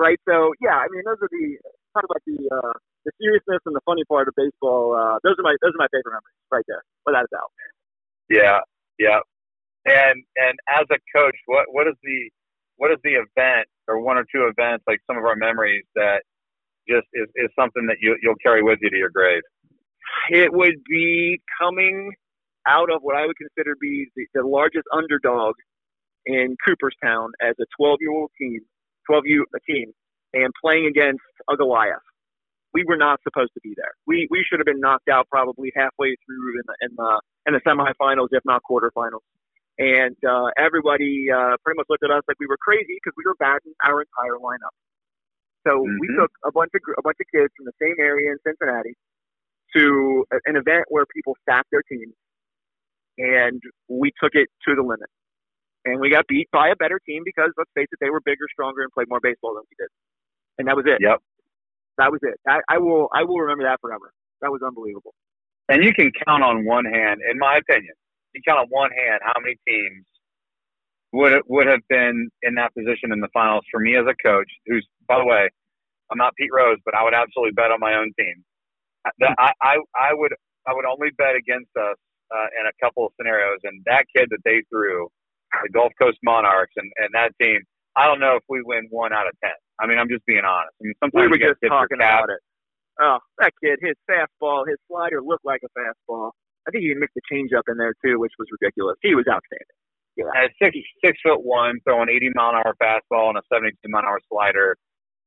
[0.00, 0.16] Right?
[0.24, 1.60] So yeah, I mean, those are the
[1.92, 2.72] talk about the uh,
[3.04, 4.96] the seriousness and the funny part of baseball.
[4.96, 7.52] Uh, those are my those are my favorite memories right there, without a doubt.
[8.32, 8.64] Yeah,
[8.96, 9.20] yeah.
[9.84, 12.30] And and as a coach, what what is the
[12.80, 16.24] what is the event or one or two events like some of our memories that
[16.88, 19.42] just is, is something that you you'll carry with you to your grave?
[20.30, 22.12] It would be coming
[22.66, 25.54] out of what I would consider be the, the largest underdog
[26.26, 28.60] in Cooperstown as a 12 year old team,
[29.06, 29.92] 12 U a team,
[30.34, 32.04] and playing against a Goliath.
[32.74, 33.92] We were not supposed to be there.
[34.06, 37.52] We we should have been knocked out probably halfway through in the in the in
[37.54, 39.24] the semifinals, if not quarterfinals.
[39.78, 43.24] And uh, everybody uh, pretty much looked at us like we were crazy because we
[43.26, 44.74] were batting our entire lineup.
[45.66, 46.16] So we Mhm.
[46.20, 48.94] took a bunch of a bunch of kids from the same area in Cincinnati
[49.76, 52.14] to an event where people stacked their teams,
[53.18, 55.10] and we took it to the limit.
[55.84, 58.44] And we got beat by a better team because, let's face it, they were bigger,
[58.52, 59.88] stronger, and played more baseball than we did.
[60.58, 61.00] And that was it.
[61.00, 61.18] Yep.
[61.98, 62.38] That was it.
[62.46, 64.12] I, I will I will remember that forever.
[64.42, 65.14] That was unbelievable.
[65.68, 67.94] And you can count on one hand, in my opinion,
[68.32, 70.04] you can count on one hand how many teams
[71.12, 74.50] would would have been in that position in the finals for me as a coach.
[74.66, 75.48] Who's, by the way,
[76.10, 78.44] I'm not Pete Rose, but I would absolutely bet on my own team.
[79.06, 80.34] I I, I, I would
[80.66, 81.96] I would only bet against us
[82.34, 85.08] uh, in a couple of scenarios, and that kid that they threw,
[85.62, 87.60] the Gulf Coast Monarchs, and and that team.
[87.96, 89.54] I don't know if we win one out of ten.
[89.80, 90.74] I mean, I'm just being honest.
[90.78, 92.38] I mean, sometimes We were just talking about it.
[93.00, 96.30] Oh, that kid, his fastball, his slider looked like a fastball.
[96.68, 98.96] I think he mixed the changeup in there too, which was ridiculous.
[99.02, 99.76] He was outstanding.
[100.16, 100.30] Yeah.
[100.36, 103.88] At six six foot one, throwing eighty mile an hour fastball and a seventy two
[103.90, 104.76] mile an hour slider.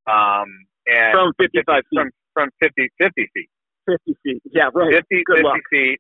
[0.08, 0.48] Um,
[0.88, 2.00] and from fifty five feet.
[2.00, 3.50] From from 50, 50 feet.
[3.86, 4.42] 50 feet.
[4.52, 4.92] Yeah, right.
[4.92, 5.58] 50, Good 50 luck.
[5.70, 6.00] feet.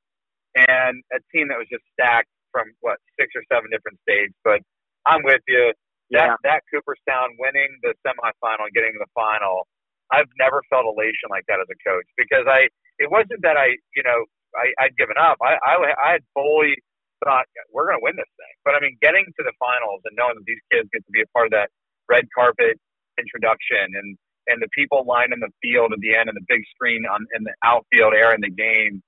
[0.55, 4.35] And a team that was just stacked from what six or seven different states.
[4.45, 4.61] But
[5.09, 5.73] I'm with you.
[6.13, 6.37] That Yeah.
[6.45, 9.67] that Cooperstown winning the semifinal and getting to the final,
[10.13, 12.69] I've never felt elation like that as a coach because I
[13.01, 15.37] it wasn't that I you know I, I'd given up.
[15.43, 16.77] I, I I had fully
[17.25, 18.55] thought we're going to win this thing.
[18.65, 21.23] But I mean, getting to the finals and knowing that these kids get to be
[21.23, 21.71] a part of that
[22.09, 22.77] red carpet
[23.19, 26.61] introduction and and the people lined in the field at the end and the big
[26.75, 29.01] screen on in the outfield air in the game.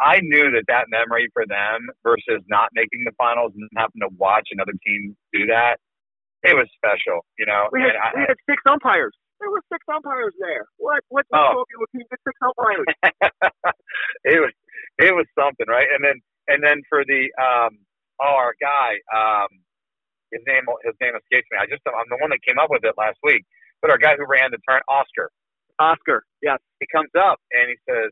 [0.00, 4.08] I knew that that memory for them versus not making the finals and having to
[4.16, 5.78] watch another team do that,
[6.42, 7.68] it was special, you know.
[7.72, 9.12] We had, I, we had six umpires.
[9.40, 10.66] There were six umpires there.
[10.78, 11.00] What?
[11.08, 11.26] What?
[11.32, 11.62] Oh.
[11.62, 12.88] trophy with team with six umpires?
[14.24, 14.52] it was
[14.98, 15.86] it was something, right?
[15.94, 17.78] And then and then for the um
[18.20, 19.48] oh our guy um
[20.32, 21.58] his name his name escapes me.
[21.58, 23.46] I just I'm the one that came up with it last week.
[23.80, 25.30] But our guy who ran the turn, Oscar,
[25.78, 26.24] Oscar.
[26.42, 26.58] Yes.
[26.80, 28.10] he comes up and he says,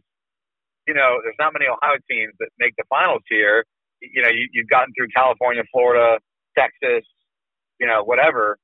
[0.87, 3.65] you know, there's not many Ohio teams that make the finals here.
[4.01, 6.19] You know, you, you've gotten through California, Florida,
[6.59, 7.05] Texas,
[7.81, 8.59] you know, whatever.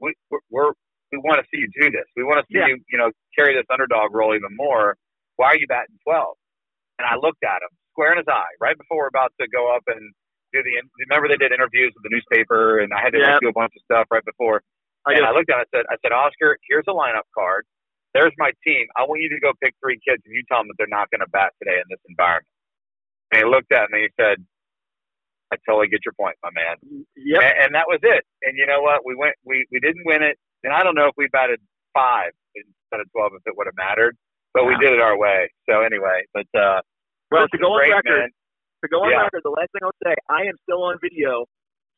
[0.00, 0.72] We, we're, we're
[1.12, 2.04] we want to see you do this.
[2.16, 2.68] We want to see Yeah.
[2.68, 4.96] you, you know, carry this underdog role even more.
[5.36, 6.36] Why are you batting 12?
[6.98, 9.74] And I looked at him square in his eye right before we're about to go
[9.74, 10.00] up and
[10.52, 10.82] do the.
[11.08, 13.38] Remember they did interviews with the newspaper, and I had to Yeah.
[13.40, 14.62] do a bunch of stuff right before.
[15.06, 17.64] I and I looked at it and said, I said, Oscar, here's a lineup card.
[18.14, 18.86] There's my team.
[18.96, 21.10] I want you to go pick three kids and you tell them that they're not
[21.10, 22.48] going to bat today in this environment.
[23.32, 24.36] And he looked at me and he said,
[25.52, 26.76] I totally get your point, my man.
[27.16, 27.40] yep.
[27.40, 28.24] And, and that was it.
[28.44, 29.04] And you know what?
[29.04, 30.36] We went, we, we didn't win it.
[30.64, 31.60] And I don't know if we batted
[31.94, 34.16] five instead of 12 if it would have mattered,
[34.52, 35.48] but we did it our way.
[35.68, 36.80] So anyway, but, uh,
[37.30, 38.28] Well, to go on record, man.
[38.84, 39.22] to go on Yeah.
[39.28, 41.46] record, the last thing I'll say, I am still on video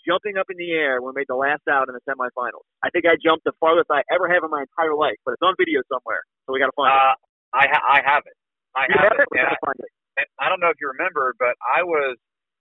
[0.07, 2.67] jumping up in the air when we made the last out in the semifinals.
[2.85, 5.45] I think I jumped the farthest I ever have in my entire life, but it's
[5.45, 7.15] on video somewhere, so we got to find Uh,
[7.55, 8.37] I, ha- I have it.
[8.77, 8.87] I.
[8.89, 9.23] You have have it.
[9.23, 9.29] it?
[9.31, 9.93] We And got to find it.
[10.41, 12.17] I don't know if you remember, but I was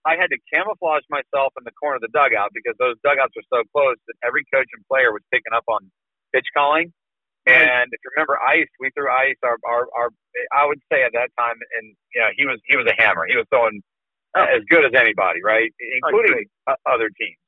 [0.06, 3.46] I had to camouflage myself in the corner of the dugout because those dugouts are
[3.52, 5.90] so close that every coach and player was picking up on
[6.34, 6.92] pitch calling.
[7.46, 10.08] And if you remember Ice, we threw Ice our our, our
[10.54, 13.26] I would say at that time and you know, he was he was a hammer.
[13.28, 13.82] He was throwing
[14.36, 14.46] Oh.
[14.46, 15.72] as good as anybody, right?
[15.80, 16.46] Including
[16.86, 17.38] other teams.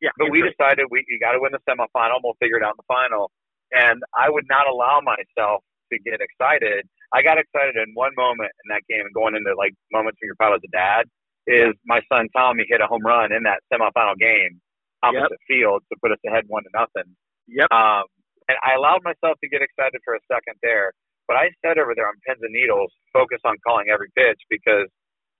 [0.00, 2.24] Yeah, But we decided we you got to win the semifinal.
[2.24, 3.30] We'll figure it out in the final.
[3.72, 6.88] And I would not allow myself to get excited.
[7.12, 10.32] I got excited in one moment in that game, and going into like moments when
[10.32, 11.04] you're proud as a dad
[11.46, 14.60] is my son Tommy hit a home run in that semifinal game
[15.02, 17.08] opposite field to put us ahead one to nothing.
[17.48, 17.72] Yep.
[17.72, 18.04] Um,
[18.48, 20.92] and I allowed myself to get excited for a second there,
[21.26, 24.88] but I sat over there on pins and needles, focused on calling every pitch because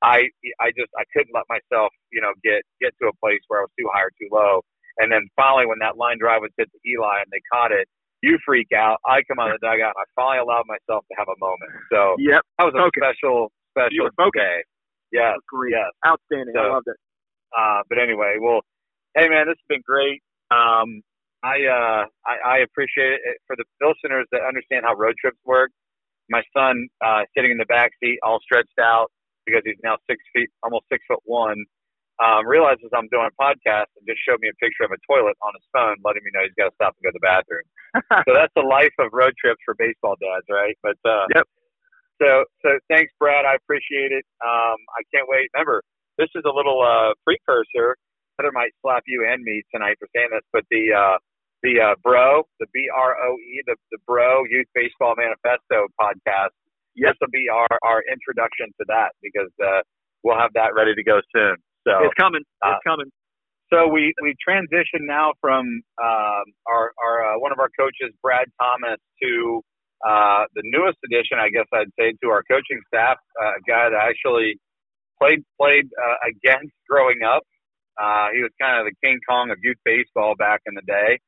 [0.02, 0.28] I
[0.60, 3.64] I just I couldn't let myself you know get get to a place where I
[3.68, 4.62] was too high or too low.
[4.98, 7.88] And then finally, when that line drive was hit to Eli and they caught it,
[8.22, 8.98] you freak out.
[9.06, 9.94] I come out of the dugout.
[9.96, 11.72] and I finally allowed myself to have a moment.
[11.92, 12.42] So Yep.
[12.58, 13.00] that was a Focus.
[13.00, 14.44] special You special were focused.
[14.44, 14.64] day.
[15.12, 15.72] Yes, Great.
[15.72, 15.88] yes.
[16.04, 16.52] Outstanding.
[16.56, 16.96] I loved it.
[17.56, 18.60] Uh, but anyway, well,
[19.16, 20.20] hey man, this has been great.
[20.50, 21.00] Um,
[21.42, 25.70] I, uh, I I appreciate it for the listeners that understand how road trips work.
[26.28, 29.10] My son, uh, sitting in the back seat, all stretched out
[29.50, 31.58] because he's now six feet, almost six foot one,
[32.22, 35.34] um, realizes I'm doing a podcast and just showed me a picture of a toilet
[35.42, 37.66] on his phone, letting me know he's got to stop and go to the bathroom.
[38.28, 40.76] so that's the life of road trips for baseball dads, right?
[40.84, 41.46] But uh, Yep.
[42.20, 43.48] So so thanks, Brad.
[43.48, 44.28] I appreciate it.
[44.44, 45.48] Um, I can't wait.
[45.56, 45.80] Remember,
[46.20, 47.96] this is a little uh, precursor.
[48.36, 51.16] Heather might slap you and me tonight for saying this, but the uh,
[51.64, 56.52] the uh, Bro, the B R O E, the the Bro Youth Baseball Manifesto podcast.
[56.96, 59.82] This will be our our introduction to that because uh,
[60.22, 61.56] we'll have that ready to go soon.
[61.86, 62.42] So It's coming.
[62.64, 63.10] Uh, It's coming.
[63.72, 65.64] so we we transition now from
[66.02, 69.62] um, our our uh, one of our coaches, Brad Thomas, to
[70.06, 73.18] uh, the newest addition, I guess I'd say, to our coaching staff.
[73.40, 74.58] Uh, a guy that actually
[75.20, 77.42] played played uh, against growing up.
[78.00, 81.18] Uh, he was kind of the King Kong of youth baseball back in the day,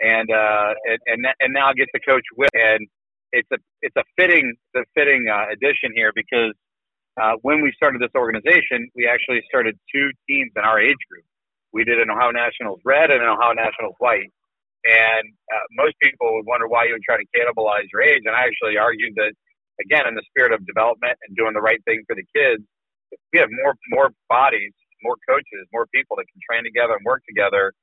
[0.00, 0.74] and uh,
[1.06, 2.50] and and, now gets to coach with.
[2.54, 2.86] And
[3.32, 6.54] it's a it's a fitting the fitting uh, addition here because
[7.20, 11.20] uh, when we started this organization, we actually started two teams in our age group
[11.72, 14.30] we did an Ohio Nationals red and an Ohio Nationals white.
[14.84, 18.22] And uh, most people would wonder why you would try to cannibalize your age.
[18.24, 19.34] And I actually argued that,
[19.84, 22.64] again, in the spirit of development and doing the right thing for the kids,
[23.12, 27.04] if we have more more bodies, more coaches, more people that can train together and
[27.04, 27.74] work together,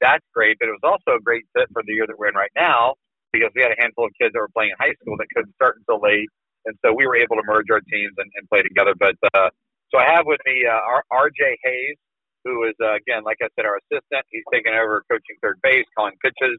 [0.00, 0.58] that's great.
[0.58, 2.94] But it was also a great fit for the year that we're in right now
[3.32, 5.54] because we had a handful of kids that were playing in high school that couldn't
[5.56, 6.28] start until late.
[6.66, 8.94] And so we were able to merge our teams and, and play together.
[8.98, 9.50] But uh,
[9.92, 11.58] So I have with me uh, R.J.
[11.64, 11.98] Hayes,
[12.44, 14.26] who is uh, again, like I said, our assistant.
[14.30, 16.58] He's taken over coaching third base, calling pitches,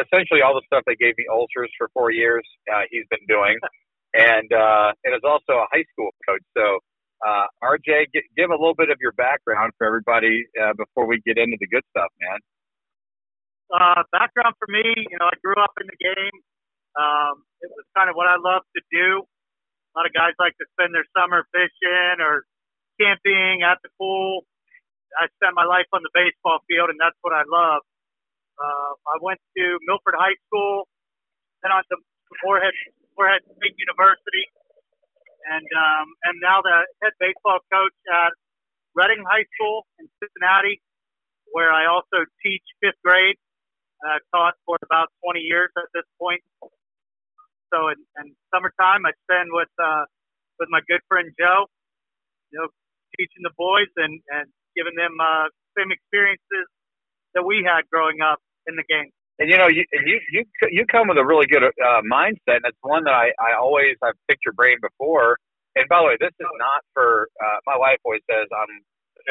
[0.00, 2.44] essentially all the stuff that gave me ulcers for four years.
[2.72, 3.58] Uh, he's been doing,
[4.14, 6.44] and uh, and is also a high school coach.
[6.56, 6.80] So.
[7.26, 11.20] Uh, RJ, g- give a little bit of your background for everybody uh, before we
[11.26, 12.38] get into the good stuff, man.
[13.66, 16.38] Uh, background for me, you know, I grew up in the game.
[16.94, 19.26] Um, it was kind of what I love to do.
[19.26, 22.46] A lot of guys like to spend their summer fishing or
[23.00, 24.46] camping at the pool.
[25.18, 27.82] I spent my life on the baseball field, and that's what I love.
[28.56, 30.88] Uh, I went to Milford High School,
[31.62, 31.96] then on to
[32.44, 32.72] Morehead,
[33.16, 34.44] Morehead State University,
[35.48, 38.32] and um, and now the head baseball coach at
[38.94, 40.80] Reading High School in Cincinnati,
[41.52, 43.36] where I also teach fifth grade.
[44.04, 46.42] I've taught for about 20 years at this point.
[47.72, 50.04] So in, in summertime, I spend with uh,
[50.58, 51.66] with my good friend Joe,
[52.52, 52.68] you know,
[53.18, 56.66] teaching the boys and and giving them uh, same experiences
[57.34, 59.10] that we had growing up in the game.
[59.38, 62.72] And you know, you you you you come with a really good uh, mindset, and
[62.72, 65.36] it's one that I I always I've picked your brain before.
[65.76, 68.00] And by the way, this is not for uh, my wife.
[68.04, 68.80] Always says I'm,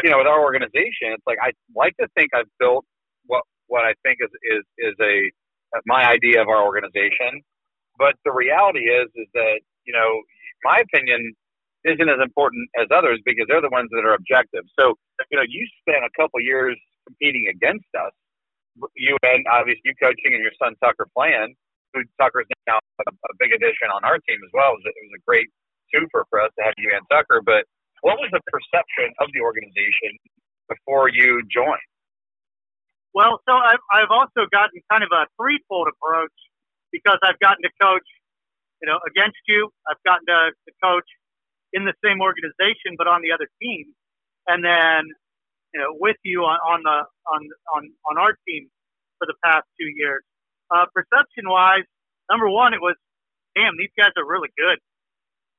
[0.03, 2.85] you know, with our organization, it's like I like to think I've built
[3.25, 5.31] what what I think is is is a
[5.75, 7.41] uh, my idea of our organization.
[7.97, 10.21] But the reality is is that you know
[10.63, 11.33] my opinion
[11.85, 14.65] isn't as important as others because they're the ones that are objective.
[14.73, 14.97] So,
[15.29, 16.73] you know, you spent a couple years
[17.05, 18.11] competing against us.
[18.97, 21.55] You and obviously you coaching and your son Tucker playing.
[21.93, 24.75] Who Tucker's now a, a big addition on our team as well.
[24.75, 25.47] It was, a, it was a great
[25.93, 27.39] twofer for us to have you and Tucker.
[27.39, 27.63] But
[28.01, 30.19] what was the perception of the organization
[30.67, 31.87] before you joined?
[33.15, 36.35] Well, so I've, I've also gotten kind of a threefold approach
[36.91, 38.05] because I've gotten to coach,
[38.83, 39.71] you know, against you.
[39.89, 41.07] I've gotten to, to coach
[41.73, 43.95] in the same organization but on the other team,
[44.47, 45.11] and then
[45.73, 46.99] you know with you on, on the
[47.31, 47.41] on
[47.75, 48.69] on on our team
[49.19, 50.23] for the past two years.
[50.71, 51.87] Uh, perception wise,
[52.31, 52.95] number one, it was
[53.55, 54.79] damn these guys are really good.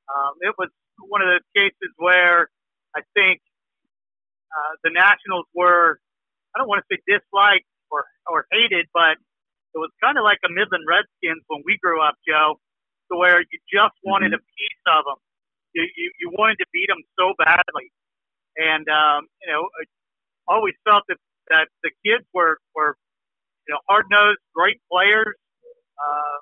[0.08, 2.48] Um, it was one of those cases where
[2.96, 3.40] I think
[4.52, 5.98] uh, the Nationals were
[6.56, 9.20] I don't want to say disliked or or hated, but
[9.76, 12.56] it was kind of like a Midland Redskins when we grew up, Joe,
[13.12, 14.40] to where you just wanted mm-hmm.
[14.40, 15.20] a piece of them
[15.76, 17.92] you, you, you wanted to beat them so badly.
[18.56, 19.84] And, um, you know, I
[20.48, 21.20] always felt that,
[21.52, 22.96] that the kids were, were,
[23.68, 25.36] you know, hard nosed, great players,
[26.00, 26.36] uh,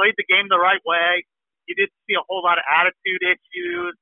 [0.00, 1.28] played the game the right way.
[1.68, 3.94] You didn't see a whole lot of attitude issues,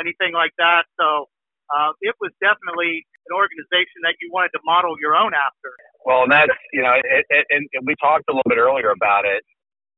[0.00, 0.88] anything like that.
[0.96, 1.28] So,
[1.68, 5.70] uh, it was definitely an organization that you wanted to model your own after.
[6.04, 9.24] Well, and that's, you know, it, it, and we talked a little bit earlier about
[9.28, 9.44] it.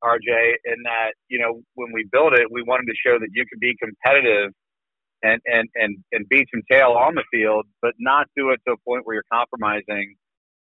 [0.03, 3.45] RJ, in that you know when we built it, we wanted to show that you
[3.45, 4.53] could be competitive
[5.23, 8.75] and and and and beat some tail on the field, but not do it to
[8.75, 10.17] a point where you're compromising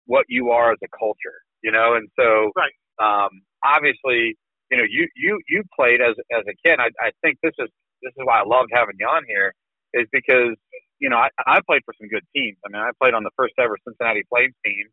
[0.07, 1.45] what you are as a culture.
[1.63, 2.73] You know, and so right.
[3.03, 3.31] um,
[3.65, 4.37] obviously,
[4.71, 6.81] you know, you you you played as as a kid.
[6.81, 7.69] I, I think this is
[8.03, 9.53] this is why I loved having you on here,
[9.93, 10.57] is because
[11.01, 12.57] you know I, I played for some good teams.
[12.65, 14.87] I mean, I played on the first ever Cincinnati Flames team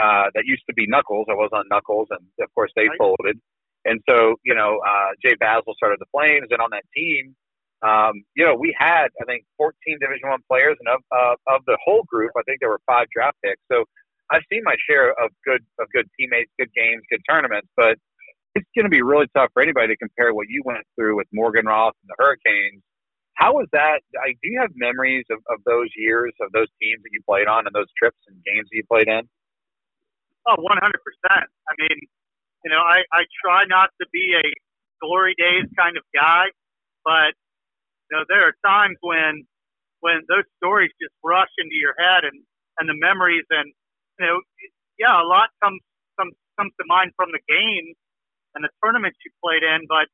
[0.00, 1.26] uh, that used to be Knuckles.
[1.30, 2.98] I was on Knuckles, and of course they right.
[2.98, 3.40] folded.
[3.84, 7.34] And so, you know, uh, Jay Basil started the Flames, and on that team,
[7.82, 11.62] um, you know, we had I think 14 Division One players, and of uh, of
[11.66, 13.60] the whole group, I think there were five draft picks.
[13.70, 13.84] So
[14.30, 17.98] I've seen my share of good of good teammates, good games, good tournaments, but
[18.54, 21.26] it's going to be really tough for anybody to compare what you went through with
[21.34, 22.82] Morganroth and the Hurricanes.
[23.34, 24.00] How was that?
[24.20, 27.48] I, do you have memories of, of those years, of those teams that you played
[27.48, 29.28] on, and those trips and games that you played in?
[30.46, 30.66] Oh, 100%.
[31.32, 31.98] I mean,
[32.64, 34.46] you know, I, I try not to be a
[35.00, 36.46] glory days kind of guy,
[37.04, 37.34] but
[38.10, 39.46] you know, there are times when
[40.00, 42.42] when those stories just rush into your head and
[42.78, 43.72] and the memories and
[44.20, 44.40] you know,
[44.98, 45.80] yeah, a lot comes
[46.18, 47.96] comes comes to mind from the games
[48.54, 50.06] and the tournaments you played in, but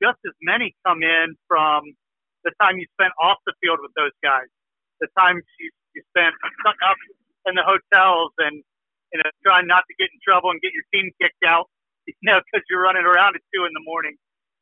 [0.00, 1.82] just as many come in from
[2.44, 4.48] the time you spent off the field with those guys,
[5.00, 6.96] the times you, you spent stuck up
[7.46, 8.62] in the hotels and
[9.12, 11.66] you know trying not to get in trouble and get your team kicked out
[12.06, 14.16] you know, because you're running around at two in the morning.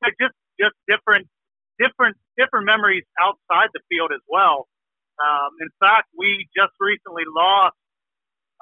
[0.04, 1.28] So just just different
[1.78, 4.68] different different memories outside the field as well.
[5.18, 7.76] Um, in fact, we just recently lost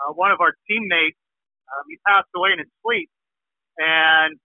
[0.00, 1.18] uh, one of our teammates.
[1.68, 3.10] Um, he passed away in his sleep,
[3.78, 4.38] and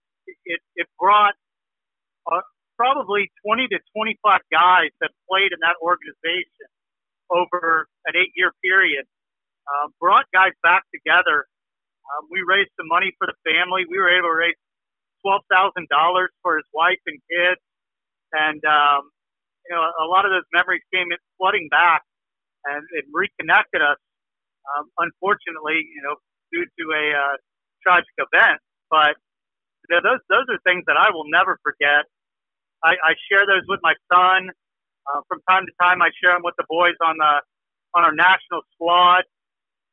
[0.46, 1.34] it it brought
[2.30, 2.42] uh,
[2.78, 6.68] probably 20 to 25 guys that played in that organization
[7.30, 9.06] over an eight year period.
[9.68, 11.44] Uh, brought guys back together
[12.14, 13.84] um, we raised some money for the family.
[13.88, 14.60] We were able to raise
[15.22, 17.62] twelve thousand dollars for his wife and kids,
[18.32, 19.10] and um,
[19.68, 21.08] you know, a lot of those memories came
[21.38, 22.02] flooding back,
[22.66, 23.98] and it reconnected us.
[24.76, 26.16] Um, unfortunately, you know,
[26.52, 27.36] due to a uh,
[27.82, 28.60] tragic event,
[28.90, 29.16] but
[29.88, 32.06] you know, those those are things that I will never forget.
[32.84, 34.50] I, I share those with my son.
[35.06, 37.42] Uh, from time to time, I share them with the boys on the
[37.94, 39.24] on our national squad,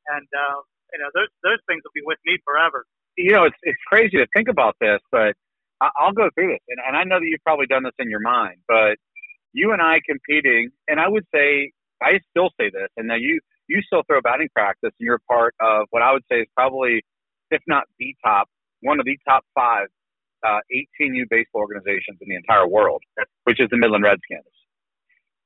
[0.07, 0.61] and uh,
[0.93, 2.85] you know those those things will be with me forever.
[3.17, 5.35] You know, it's it's crazy to think about this, but
[5.81, 8.19] I'll go through this, and, and I know that you've probably done this in your
[8.19, 8.97] mind, but
[9.53, 11.71] you and I competing, and I would say,
[12.01, 15.55] I still say this, and now you you still throw batting practice, and you're part
[15.59, 17.03] of what I would say is probably,
[17.51, 18.47] if not the top,
[18.81, 19.87] one of the top five
[20.45, 23.01] uh, 18U baseball organizations in the entire world,
[23.43, 24.43] which is the Midland Redskins.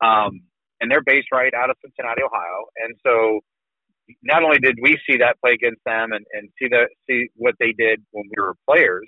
[0.03, 0.41] Um,
[0.81, 2.65] and they're based right out of Cincinnati, Ohio.
[2.83, 3.39] And so
[4.21, 7.55] not only did we see that play against them and, and see the see what
[7.59, 9.07] they did when we were players,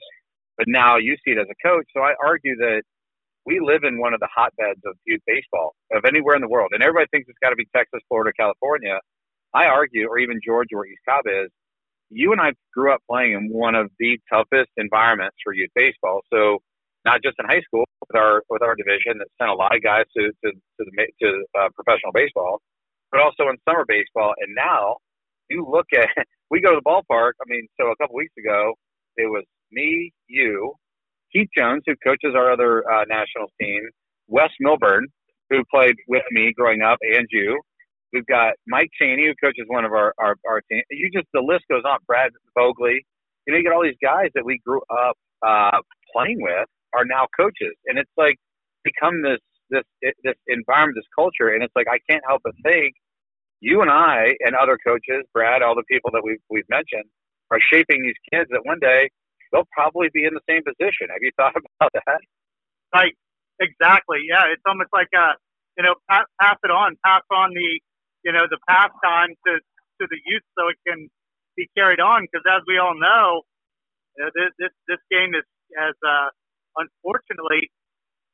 [0.58, 1.86] but now you see it as a coach.
[1.94, 2.84] So I argue that
[3.46, 6.72] we live in one of the hotbeds of youth baseball of anywhere in the world.
[6.74, 9.00] And everybody thinks it's got to be Texas, Florida, California.
[9.54, 11.50] I argue, or even Georgia or East Cobb is,
[12.10, 16.22] you and I grew up playing in one of the toughest environments for youth baseball.
[16.32, 16.60] So
[17.06, 19.84] not just in high school with our with our division that sent a lot of
[19.84, 22.62] guys to to to, the, to uh, professional baseball,
[23.12, 24.34] but also in summer baseball.
[24.40, 24.98] And now
[25.50, 26.10] you look at
[26.52, 27.34] we go to the ballpark.
[27.42, 28.74] I mean, so a couple weeks ago
[29.18, 30.74] it was me, you,
[31.32, 33.82] Keith Jones, who coaches our other uh, national team,
[34.28, 35.08] Wes Milburn,
[35.50, 37.60] who played with me growing up, and you.
[38.16, 40.82] We've got Mike Cheney, who coaches one of our, our, our team.
[40.90, 42.00] You just, the list goes on.
[42.08, 43.04] Brad Vogley.
[43.46, 45.84] You know, you get all these guys that we grew up uh,
[46.16, 47.76] playing with are now coaches.
[47.88, 48.38] And it's like
[48.86, 49.84] become this, this,
[50.24, 51.52] this environment, this culture.
[51.52, 52.96] And it's like, I can't help but think
[53.60, 57.04] you and I and other coaches, Brad, all the people that we've, we've mentioned,
[57.52, 59.10] are shaping these kids that one day
[59.52, 61.12] they'll probably be in the same position.
[61.12, 62.22] Have you thought about that?
[62.96, 63.14] Right.
[63.60, 64.20] Exactly.
[64.30, 64.48] Yeah.
[64.52, 65.36] It's almost like, uh,
[65.78, 67.80] you know, pass, pass it on, pass on the,
[68.26, 69.54] you know, the pastime to,
[70.02, 71.08] to the youth so it can
[71.56, 72.26] be carried on.
[72.26, 73.46] Because as we all know,
[74.18, 75.46] you know this, this, this game is,
[75.78, 76.34] has, uh,
[76.76, 77.70] unfortunately,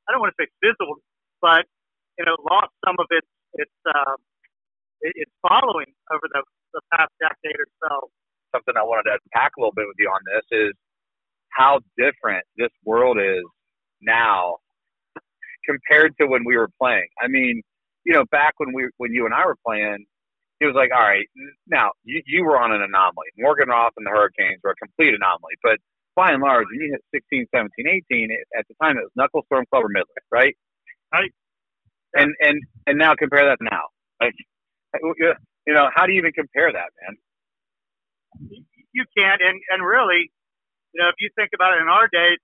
[0.08, 1.04] I don't want to say fizzled,
[1.44, 1.68] but,
[2.18, 3.28] you know, lost some of its,
[3.60, 4.16] its, uh,
[5.02, 6.42] its following over the,
[6.74, 8.10] the past decade or so.
[8.56, 10.74] Something I wanted to unpack a little bit with you on this is
[11.52, 13.44] how different this world is
[14.02, 14.58] now
[15.66, 17.08] compared to when we were playing.
[17.22, 17.62] I mean,
[18.06, 20.06] you know, back when we when you and I were playing,
[20.60, 21.28] it was like, all right,
[21.68, 23.30] now you, you were on an anomaly.
[23.39, 25.78] Morganroth and the Hurricanes were a complete anomaly, but
[26.16, 29.12] by and large, when you hit 16, 17, 18, it, at the time it was
[29.16, 30.56] Knuckle Storm Club or Midland, right?
[31.14, 31.32] Right.
[32.16, 33.86] And and and now compare that to now.
[34.22, 34.36] Like,
[35.68, 37.16] you know, how do you even compare that, man?
[38.93, 40.32] You can't, and and really,
[40.93, 42.38] you know, if you think about it in our day,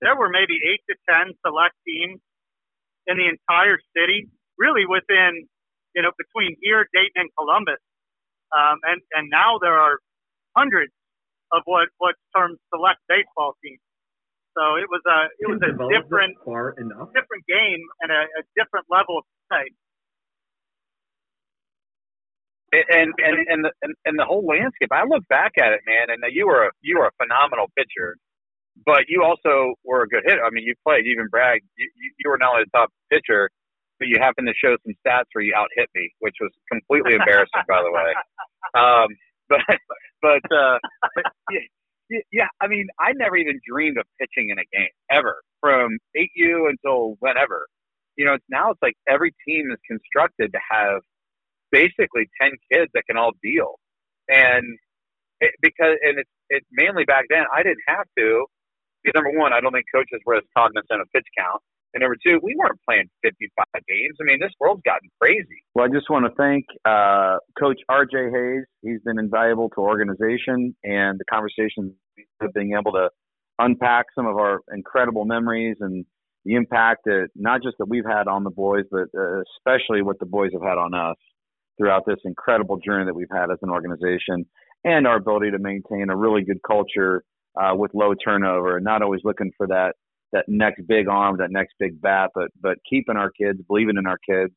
[0.00, 2.20] there were maybe eight to ten select teams
[3.06, 4.28] in the entire city,
[4.60, 5.48] really within,
[5.96, 7.80] you know, between here, Dayton, and Columbus.
[8.52, 9.98] Um, and and now there are
[10.56, 10.92] hundreds
[11.52, 13.80] of what what's termed select baseball teams.
[14.58, 16.36] So it was a it was a different
[17.16, 19.72] different game and a, a different level of play
[22.72, 24.90] and and and the, and, and the whole landscape.
[24.92, 28.16] I look back at it, man, and you were a you were a phenomenal pitcher,
[28.86, 30.44] but you also were a good hitter.
[30.44, 31.64] I mean, you played, you even bragged.
[31.76, 33.50] You, you were not only the top pitcher,
[34.00, 37.14] but you happened to show some stats where you out hit me, which was completely
[37.14, 38.12] embarrassing, by the way.
[38.74, 39.08] Um,
[39.48, 39.60] but
[40.22, 40.78] but, uh,
[41.14, 45.42] but yeah, yeah, I mean, I never even dreamed of pitching in a game ever
[45.60, 47.66] from 8U until whenever.
[48.16, 51.02] You know, it's now it's like every team is constructed to have
[51.70, 53.78] basically 10 kids that can all deal.
[54.28, 54.76] And
[55.40, 58.46] it, because, and it's, it's mainly back then, I didn't have to,
[59.02, 61.62] because number one, I don't think coaches were as cognizant of pitch count.
[61.94, 64.16] And number two, we weren't playing 55 games.
[64.20, 65.64] I mean, this world's gotten crazy.
[65.74, 68.64] Well, I just want to thank uh, Coach RJ Hayes.
[68.82, 71.94] He's been invaluable to organization and the conversation
[72.40, 73.10] of being able to
[73.58, 76.04] unpack some of our incredible memories and
[76.44, 80.18] the impact that not just that we've had on the boys, but uh, especially what
[80.20, 81.16] the boys have had on us
[81.76, 84.46] throughout this incredible journey that we've had as an organization
[84.84, 87.22] and our ability to maintain a really good culture
[87.60, 89.94] uh, with low turnover and not always looking for that
[90.32, 94.06] that next big arm, that next big bat, but but keeping our kids, believing in
[94.06, 94.54] our kids,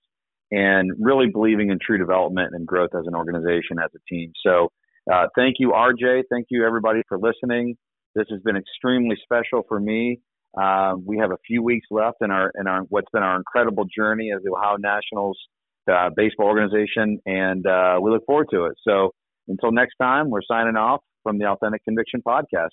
[0.51, 4.31] and really believing in true development and growth as an organization, as a team.
[4.45, 4.69] So,
[5.11, 6.23] uh, thank you, RJ.
[6.31, 7.75] Thank you, everybody, for listening.
[8.15, 10.19] This has been extremely special for me.
[10.59, 13.85] Uh, we have a few weeks left in our in our what's been our incredible
[13.85, 15.37] journey as the Ohio Nationals
[15.91, 18.73] uh, baseball organization, and uh, we look forward to it.
[18.87, 19.11] So
[19.47, 22.69] until next time, we're signing off from the Authentic Conviction Podcast.